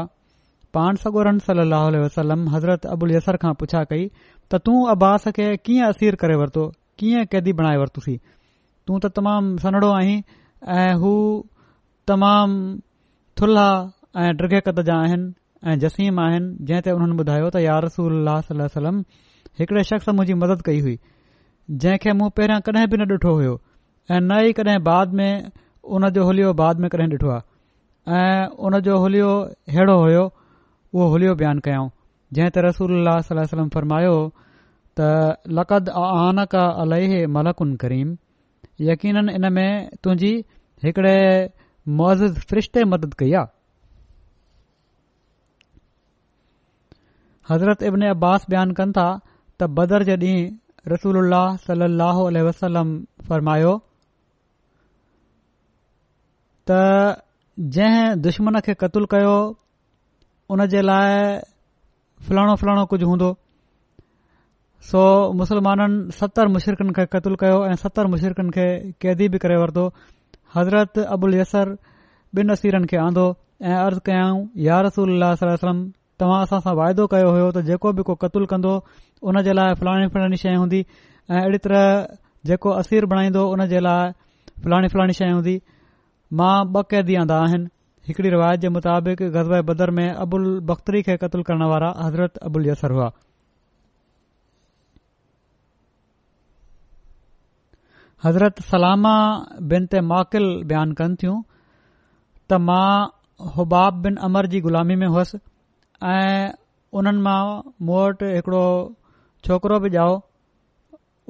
[0.78, 6.18] पाण सगोरन सलम हज़रत अबुल यसर खां पुछा कई त तू अब्बास खे कीअं असीर
[6.24, 6.66] करे वरितो
[7.04, 8.18] कीअं कैदी बणाए वरतुसीं
[8.89, 10.20] तूं त तमामु सनहड़ो आहीं
[10.84, 11.16] ऐं हू
[12.14, 12.60] तमामु
[13.41, 13.66] थुल्हा
[14.26, 15.34] ऐं ड्रग जा आहिनि
[15.72, 19.02] ऐं जसीम आहिनि जंहिं ते हुननि ॿुधायो त यारसू अल वसलम
[19.60, 20.97] हिकिड़े शख़्स मुंहिंजी मदद कई हुई
[21.84, 23.55] जंहिंखे मूं पहिरियां कॾहिं बि न ॾिठो हो
[24.12, 25.51] ऐं न ई कॾहिं बाद में
[25.95, 27.47] उन जो हुलयो बाद में कॾहिं ॾिठो आहे
[28.20, 29.30] ऐं उनजो हुलयो
[29.72, 30.24] अहिड़ो हुयो
[30.93, 31.89] उहो हुलयो बयानु कयाऊं
[32.38, 34.16] जंहिं त रसूल अल्हलम फरमायो
[34.99, 35.10] त
[35.60, 36.64] लक़द आन का
[37.38, 38.16] मलकुन करीम
[38.91, 39.72] यकीन इन में
[40.03, 40.34] तुंहिंजी
[40.88, 41.16] हिकिड़े
[42.01, 43.57] मज़िज़ फ़रिश्ते मदद कई आहे
[47.51, 49.07] हज़रत इब्न अब्बास बयानु कनि था
[49.60, 51.18] त बदर जे ॾींहुं रसूल
[51.66, 52.89] सल लह वसलम
[53.30, 53.72] फरमायो
[56.70, 56.72] त
[57.76, 59.36] जंहिं दुश्मन खे क़तूलु कयो
[60.55, 61.12] उन जे लाइ
[62.28, 63.30] फलाणो फलाणो कुझ हूंदो
[64.91, 65.03] सो
[65.41, 68.68] मुसलमाननि सतरि मुशिरकनि खे क़तलु कयो ऐं सतरि मुशिरकनि खे
[69.01, 69.86] कैदी बि करे वरितो
[70.55, 71.76] हज़रत अबुल यसर
[72.41, 73.24] ॿिन सीरनि खे आंदो
[73.70, 74.41] ऐं अर्ज़ कयाऊं
[74.72, 75.78] या रसूल सलम
[76.20, 78.74] तव्हां असां सां वायदो कयो हो त जेको बि को क़तलु कंदो
[79.28, 80.80] उन जे लाइ फलाणी फलाणी शइ हूंदी
[81.30, 81.86] ऐं अहिड़ी तरह
[82.47, 84.11] जेको असीर बणाईंदो उन जे लाइ
[84.63, 85.55] फलाणी फलाणी शइ हूंदी
[86.39, 87.67] मां ॿ क़ैदी आंदा आहिनि
[88.07, 92.67] हिकड़ी रिवायत जे मुताबिक़ गज़बाए बदर में अबुल बख़्तरी खे क़तल करण वारा हज़रत अबुल
[92.70, 93.09] यसर हुआ
[98.26, 99.15] हज़रत सलामा
[99.74, 101.36] बिन ते माकिल बयान कनि थियूं
[102.51, 105.39] त मां हुबाब बिन अमर जी ग़ुलामी में हुअसि
[106.13, 106.53] ऐं
[107.01, 107.41] उन्हनि मां
[107.89, 108.63] मूं वटि हिकड़ो
[109.47, 110.15] छोकरो बि ॼाओ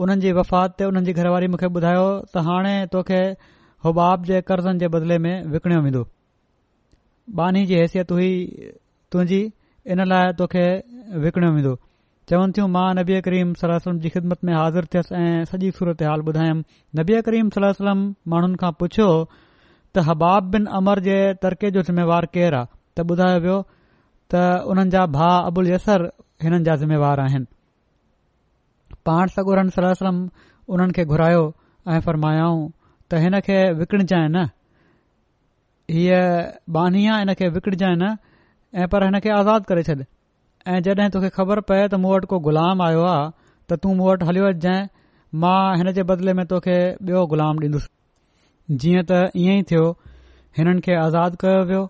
[0.02, 3.20] हुननि जी वफ़ात ते हुननि जी घरवारी मूंखे ॿुधायो त हाणे तोखे
[3.88, 6.02] हुबाब जे कर्ज़नि जे बदिले में विकणियो वेंदो
[7.40, 8.32] बानी जी हैसियत हुई
[9.12, 9.42] तुंहिंजी
[9.94, 10.66] इन लाइ तोखे
[11.26, 11.76] विकणियो वेंदो
[12.32, 16.26] चवनि थियूं मां नबीआ करीम सलम जी ख़िदमत में हाज़िर थियसि ऐं सॼी सूरत हाल
[16.34, 16.66] ॿुधायुमि
[17.02, 18.04] नबीआ करीम सलम
[18.36, 22.66] माण्हुनि खां पुछियो त हबाब बिन अमर जे तरके जो ज़िमेवारु केरु आहे
[23.04, 23.60] त ॿुधायो वियो
[24.34, 26.10] त हुननि जा भा अबुल यसर
[26.44, 27.46] हिननि जा ज़िम्मेवार आहिनि
[29.10, 30.18] पाण सगोरन सलाह सलमम
[30.74, 31.44] उन्हनि खे घुरायो
[31.94, 32.60] ऐं फ़रमायाऊं
[33.12, 34.44] त हिन खे विकणजांइ न
[35.96, 36.18] हीअ
[36.78, 38.12] बानी आहे हिन खे विकणजांइ न
[38.84, 39.98] ऐं पर हिन खे आज़ादु करे छॾ
[40.74, 43.26] ऐं जॾहिं तोखे ख़बर पए त मूं वटि को ग़ुलाम आयो आहे
[43.72, 44.42] त तूं मूं वटि हली
[45.44, 49.86] मां हिन जे बदिले में तोखे बि॒यो ग़ुलाम ॾींदुसि जीअं त ईअं ई थियो
[50.60, 51.82] हिननि खे आज़ादु कयो वियो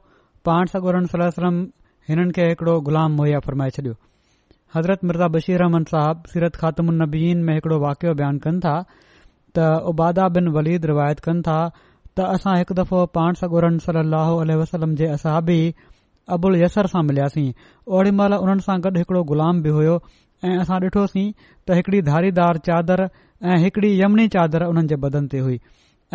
[0.50, 1.64] पाण सगोरन सलम
[2.12, 3.98] हिननि खे हिकड़ो ग़ुलाम मुहैया फरमाए छॾियो
[4.76, 8.74] हज़रत मिर्ज़ा बशीर अहमन साहब सीरत ख़ात्मनबीन में हिकड़ो वाक़ियो बयानु कनि था
[9.58, 11.58] त उबादा बिन वलीद रिवायत कनि था
[12.18, 13.00] त असां हिकु दफ़ो
[13.42, 15.60] सगोरन पाणस वसलम जे असहाबी
[16.38, 17.48] अबुल यसर सां मिलियासीं
[18.00, 19.96] ओड़ी महिल उन्हनि सां गॾु हिकड़ो ग़ुलाम बि हुयो
[20.50, 23.04] ऐं असां ॾिठोसीं त हिकड़ी धारीदार चादर
[23.54, 25.58] ऐं हिकड़ी यमनी चादर हुननि जे बदन ते हुई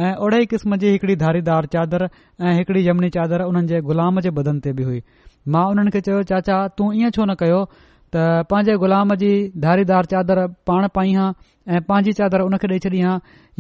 [0.05, 4.31] ऐं ओढ़े क़िस्म जी हिकड़ी धारीदार चादर ऐं हिकड़ी यमुनी चादरु हुननि जे ग़ु़ु जे
[4.39, 5.03] बदन ते बि हुई
[5.57, 7.61] मां उन्हनि खे चयो चाचा तू इएं छो न कयो
[8.15, 9.31] त पंहिंजे ग़ुलाम जी
[9.65, 11.29] धारीदार चादरु पाण पाई हां
[11.75, 13.15] ऐं पंहिंजी चादरु हुन खे ॾेई छॾी हा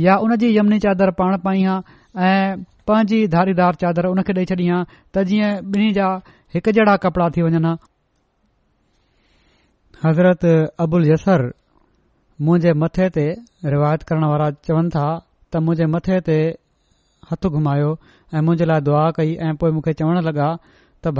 [0.04, 1.78] या उन जी यमनी चादर पाण पाई हां
[2.28, 6.12] ऐं पंहिंजी धारीदार चादरु हुन खे ॾेई छॾी हां त जीअं ॿिन्ही जा
[6.58, 7.72] हिकु जहिड़ा कपिड़ा थी वञनि हा
[10.04, 10.46] हज़रत
[10.86, 11.46] अबुल यसर
[12.48, 13.26] मुंहिंजे मथे ते
[13.76, 16.38] रिवायत करण वारा चवनि था त मुंहिंजे मथे ते
[17.32, 17.90] हथ घुमायो
[18.34, 20.50] ऐं मुंहिंजे लाइ दुआ कई ऐं पोएं मूंखे चवणु लॻा
[21.04, 21.18] त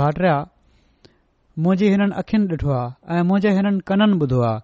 [1.63, 4.59] मुंहिंजी हिननि अखियुनि ॾिठो आहे ऐं मुंहिंजे हिननि कननि ॿुधो आहे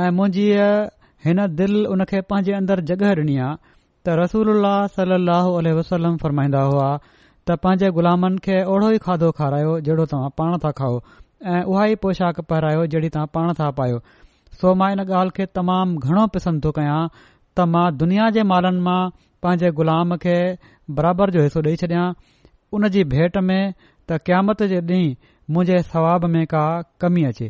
[0.00, 0.44] ऐ मुंहिंजी
[1.24, 3.54] हिन दिलि हुन खे पंहिंजे अंदरि जग॒ डि॒नी आहे
[4.06, 4.48] त रसूल
[4.96, 6.84] सलाहु वसलम फरमाईंदा हुआ
[7.46, 10.96] त पंहिंजे ग़ुलामनि खे ओहिड़ो ई खाधो खारायो जहिड़ो तव्हां पाण था खाओ
[11.54, 13.98] ऐं उहा ई पोशाक पहिरायो जहिड़ी तव्हां पाण था पायो
[14.60, 18.80] सो मां इन ॻाल्हि खे तमामु घणो पसन थो कयां त मां दुनिया जे मालनि
[18.90, 19.00] मां
[19.46, 20.36] पंहिंजे ग़ुलाम खे
[21.00, 22.06] बराबर जो हिसो ॾेई छॾियां
[22.76, 23.60] उन जी भेंट में
[24.10, 26.62] त क़यामत जे ॾींहुं मुंहिंजे सवाब में का
[27.02, 27.46] कमी अचे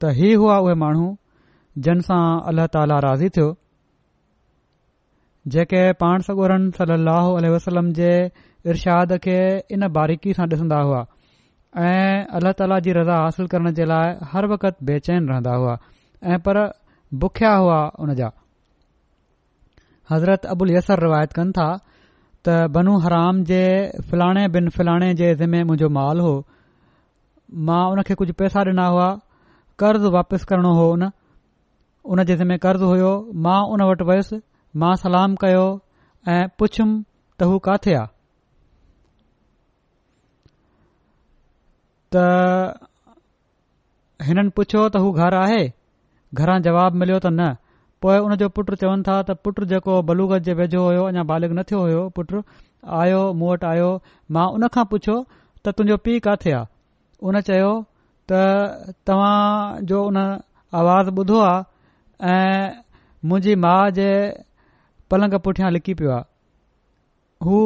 [0.00, 1.06] त ही हुआ उहे माण्हू
[1.86, 3.48] जनसां अल्लाह ताला राज़ी थियो
[5.54, 8.10] जेके पाण सगोरनि सलाहु वसलम जे
[8.74, 9.36] इर्षाद खे
[9.76, 11.02] इन बारीकी सां ॾिसंदा हुआ
[11.88, 15.76] ऐं अल्लाह ताला जी रज़ा हासिल करण जे लाइ हर वक़्त बेचैन रहंदा हुआ
[16.34, 16.62] ऐं पर
[17.26, 18.30] बुखिया हुआ हुन जा
[20.12, 21.68] हज़रत अबुल यसर रिवायत कनि था
[22.46, 23.58] त बनू हराम जे
[24.10, 26.32] फलाणे बिन फलाणे जे जिमे मुंहिंजो माल हो
[27.68, 29.08] मां उन खे कुझु पैसा ॾिना हुआ
[29.82, 31.04] कर्ज़ु वापसि करणो हो उन
[32.14, 33.12] उन जे ज़िमे कर्ज़ु हुयो
[33.46, 34.40] मां उन वटि वयुसि
[34.84, 35.64] मां सलाम कयो
[36.34, 36.98] ऐं पुछियुमि
[37.42, 38.10] त हू किथे आहे
[42.16, 42.26] त
[44.30, 45.62] हिननि पुछियो त हू घरु आहे
[46.42, 47.50] घरां जवाबु मिलियो त न
[48.02, 51.52] पोए हुन जो पुटु चवनि था त पुटु जेको बलूग जे वेझो हुयो अञा बालग
[51.58, 52.40] न थियो हुयो पुटु
[53.02, 53.90] आयो मूं वटि आयो
[54.36, 55.16] मां उन खां पुछियो
[55.64, 56.70] त तुंहिंजो पीउ काथे आहे
[57.32, 57.70] उन चयो
[58.32, 58.40] त
[59.06, 60.18] तव्हां जो उन
[60.80, 62.82] आवाज़ ॿुधो आहे ऐं
[63.30, 64.08] मुंहिंजी माउ जे
[65.14, 66.28] पलंग पुठियां लिकी पियो आहे
[67.46, 67.56] हू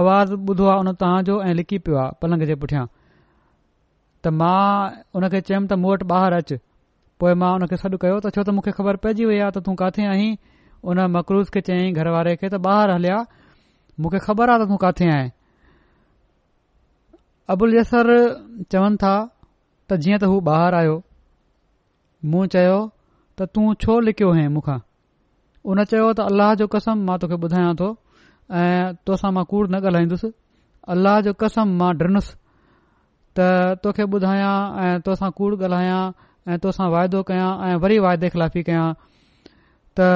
[0.00, 4.58] आवाज़ ॿुधो आहे उन तव्हांजो ऐं लिकी पियो आहे पलंग जे पुठियां त मां
[5.20, 6.60] उन खे चयमि त मूं वटि ॿाहिरि अचु
[7.22, 9.60] पोएं मां उन खे सॾु कयो त छो त मूंखे ख़बर पइजी वई आहे त
[9.66, 10.30] तूं किथे आहीं
[10.86, 13.18] हुन मकरूज़ खे चयईं घर वारे खे त ॿाहिरि हलिया
[14.02, 15.30] मूंखे ख़बर आ त तूं काथे आहीं
[17.54, 18.10] अबुल यसर
[18.74, 20.96] चवनि था त जीअं त हू बाहिर आयो
[22.32, 24.76] मूं चयो त तू छो लिकियो हैं मुखा
[25.70, 27.92] उन चयो त अल्लाह जो कसम मां तोखे ॿुधायां थो
[28.64, 30.28] ऐं तोसां मां कूड़ न ॻाल्हाईंदुसि
[30.96, 32.34] अल्लह जो कसम मां डि॒नुसि
[33.40, 34.52] त तोखे ॿुधायां
[34.88, 36.02] ऐं तोसां कूड़ ॻाल्हायां
[36.50, 38.86] ऐं तोसां वायदो कयां ऐं वरी वाइदे खिलाफ़ी कयां
[39.98, 40.06] त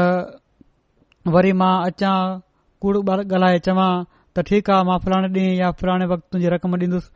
[1.35, 2.15] वरी मां अचां
[2.85, 3.91] कूड़ ॻाल्हाए चवां
[4.35, 7.09] त ठीकु आहे मां फलाणे ॾींहुं या फलाणे वक़्तु तुंहिंजी रक़म ॾींदुसि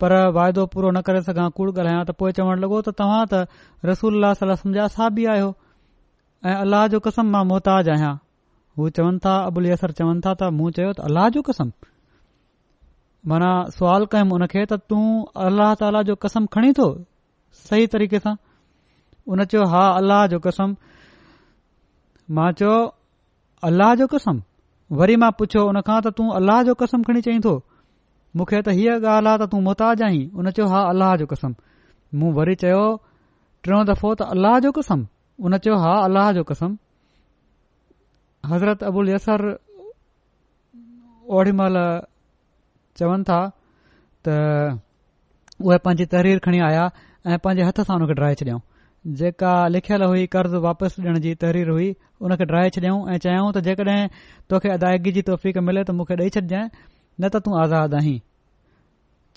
[0.00, 3.88] पर वाइदो पूरो न करे सघां कूड़ ॻाल्हायां त पोए चवण लॻो त तव्हां त
[3.92, 5.48] रसूल सम्झा सा बि आहियो
[6.48, 8.12] ऐं अलाह जो कसम मां मोहताज आहियां
[8.80, 11.72] हू चवनि था अबुल यसर चवनि था त मूं चयो त अल्लाह जो कसम
[13.32, 15.04] माना सुवाल कयुमि उन खे त तूं
[15.48, 16.88] अलाह ताला जो कसम खणी थो
[17.66, 18.34] सही तरीके सां
[19.34, 20.74] उन चयो हा अल्लाह जो कसम
[22.38, 22.76] मां चयो
[23.70, 24.42] अल्लाह जो कसम
[25.02, 27.54] वरी मां पुछियो उन खां त तू अल्लाह जो कसम खणी चईं थो
[28.38, 31.54] मूंखे त हीअ ॻाल्हि आहे त तूं मोहताज आहीं उन चयो हा अल्लाह जो कसम
[32.22, 32.82] मूं वरी चयो
[33.66, 35.04] टियों दफ़ो त अल्लाह जो कसम
[35.48, 36.76] उन चयो हा अल्लाह जो कसम
[38.52, 39.46] हज़रत अबुल यसर
[41.38, 41.80] ओड़ महिल
[43.00, 43.40] चवनि था
[44.28, 44.38] त
[45.68, 46.88] उहे पंहिंजी तरीर खणी आया
[47.26, 48.60] ऐं पंहिंजे हथ सां हुनखे डाराए छॾऊं
[49.20, 51.88] जेका लिखियल हुई कर्ज़ु वापसि ॾियण जी तहरीर हुई
[52.22, 53.98] हुन खे डाए ऐं चयऊं त जेकॾहिं
[54.52, 56.68] तोखे अदायगी जी तौफ़क़ मिले त मूंखे ॾेई छॾजांइ
[57.20, 58.18] न त तूं आज़ादु आहीं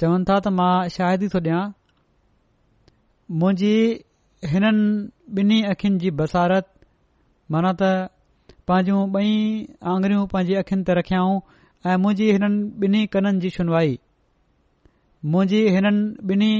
[0.03, 1.61] चवनि था त मां शायदि थो ॾिया
[3.43, 3.75] मुंहिंजी
[4.51, 6.67] हिननि ॿिन्ही अखियुनि जी बसारत
[7.55, 7.91] माना त
[8.71, 9.31] पंहिंजूं ॿई
[9.95, 11.41] आंगरियूं पंहिंजी अखियुनि ते रखियाऊं
[11.87, 13.97] ऐं मुंहिंजी हिननि ॿिन्ही कननि जी सुनवाई
[15.33, 16.53] मुंहिंजी हिननि ॿिन्ही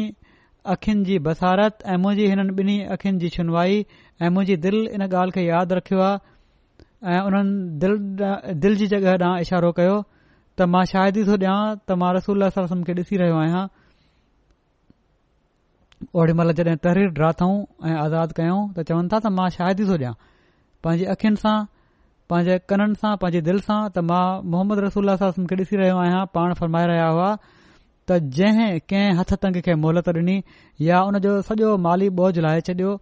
[0.69, 3.77] अखियुनि जी बसारत ऐं मुंहिंजी हिननि ॿिन्ही अखियुनि जी सुनवाई
[4.21, 7.43] ऐं मुंहिंजी दिलि इन ॻाल्हि खे यादि रखियो आहे ऐ
[7.83, 7.95] दिल
[8.65, 9.95] दिल जी जगह ॾांहुं इशारो कयो
[10.57, 13.63] त मां शादी थो ॾियां त मां रसूल सलम खे ॾिसी रहियो आहियां
[16.21, 19.97] ओडी महिल तहरीर तरीर ड्रातऊं ऐं आज़ादु कयऊं त चवनि था त मां शादी थो
[20.03, 20.11] ॾिया
[20.83, 21.55] पंहिंजी अखियुनि सां
[22.33, 24.21] पांजे कननि सां पांजे दिलि सां त मां
[24.53, 27.31] मोहम्मद रसोल्ला सलमे ॾिसी रहियो आहियां पाण फरमाए रहियो हुआ
[28.09, 30.37] त जंहिं कंहिं हथ तंग खे मोहलत डि॒नी
[30.87, 32.93] या उन जो सॼो माली बोझ लाहे छडि॒यो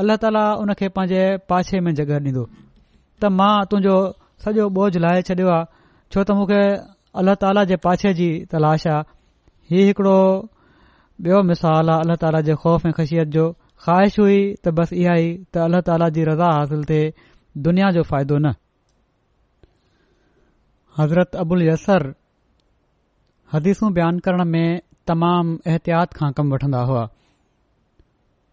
[0.00, 2.44] अल्ला ताला उन खे पंहिंजे पाछे में जगह ॾींदो
[3.22, 3.96] त मां तुंहिंजो
[4.44, 5.58] सॼो बोझ लाहे छडि॒यो
[6.12, 6.62] छो त मूंखे
[7.22, 8.98] अल्ला ताला जे पाछे जी तलाश आहे
[9.78, 10.18] ही हिकड़ो
[11.26, 13.44] ॿियो मिसाल आहे अल्ला ताला जे ख़ौफ़ ऐं ख़ुशियत जो
[13.84, 17.06] ख़्वाहिश हुई त बस इहा आई त अल्ला ताला जी रज़ा हासिल थिए
[17.68, 18.52] दुनिया जो फ़ाइदो न
[21.00, 22.08] हज़रत अबुल यसर
[23.52, 24.66] हदीसू बयानु करण में
[25.08, 27.02] तमाम एहतियात खां कमु वठंदा हुआ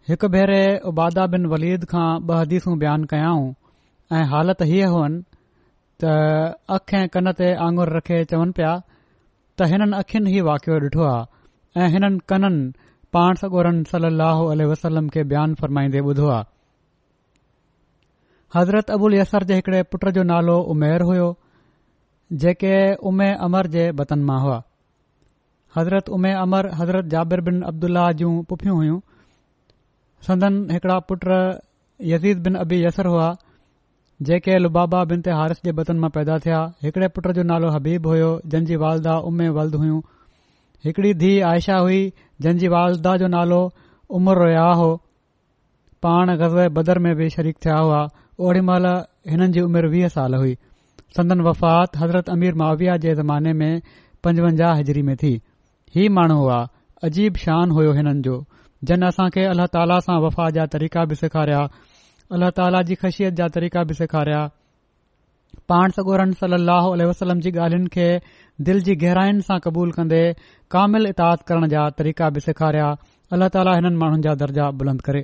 [0.09, 0.59] हिकु भेरे
[0.91, 3.43] उबादा बिन वलीद खां ॿ हदीसूं बयानु कयाऊं
[4.19, 5.17] ऐं हालत हीअ हुअनि
[6.03, 6.13] त
[6.77, 11.81] अख ऐं कन ते आंगुर रखे चवनि पिया त हिननि अखियुनि ई वाक़ियो ॾिठो आहे
[11.85, 12.63] ऐं हिननि कननि
[13.17, 14.41] पाण सगोरन सलाह
[14.71, 16.45] वसलम खे बयानु फरमाईंदे ॿुधो आहे
[18.57, 21.27] हज़रत अबुल यसर जे हिकड़े पुट जो नालो उमेर हुयो
[22.45, 22.73] जेके
[23.13, 24.61] उमे अमर जे बतन मां हुआ
[25.77, 28.99] हज़रत उमे अमर हज़रत जाबिर बिन अब्दुलाह जूं पुफियूं हुयूं
[30.27, 31.25] संदन हिकिड़ा पुट
[32.11, 33.25] यज़ीज़ बिन अबी यसर हुआ
[34.29, 38.07] जेके लुबाबा बिन ते हारस जे बदन मां पैदा थिया हिकड़े पुट जो नालो हबीब
[38.11, 39.97] हुयो जंहिंजी वालदा उमे वल्द हुयूं
[40.85, 41.99] हिकड़ी धीउ आयशा हुई
[42.45, 43.59] जंहिंजी वालदाह जो नालो
[44.19, 44.87] उमर रोया हो
[46.07, 47.99] पाण गज़ बदर में बि शरीक थिया हुआ
[48.47, 48.87] ओड़ी महिल
[49.33, 50.55] हिननि जी उमिरि वीह साल हुई
[51.19, 53.73] संदन वफ़ात हज़रत अमीर मावविया जे ज़माने में
[54.29, 55.33] पंजवंजाह हाजरी में थी
[55.95, 56.57] ही माण्हू हुआ
[57.07, 58.33] अजीब शान हुयो हिननि जो
[58.87, 61.59] जन असांखे अल्ला ताला सां वफ़ा जा तरीका बि सेखारिया
[62.35, 64.41] अल्ला ताला जी ख़शियत जा तरीका बि सेखारिया
[65.71, 68.07] पाण सगोरन सलाहु वसलम जी ॻाल्हियुनि खे
[68.67, 70.21] दिलि जी गहराइनि सां कबूल कंदे
[70.75, 72.91] कामिल इताद करण जा तरीका बि सेखारिया
[73.37, 75.23] अल्ल्ह ताली हिननि माण्हुनि जा दर्जा बुलंद करे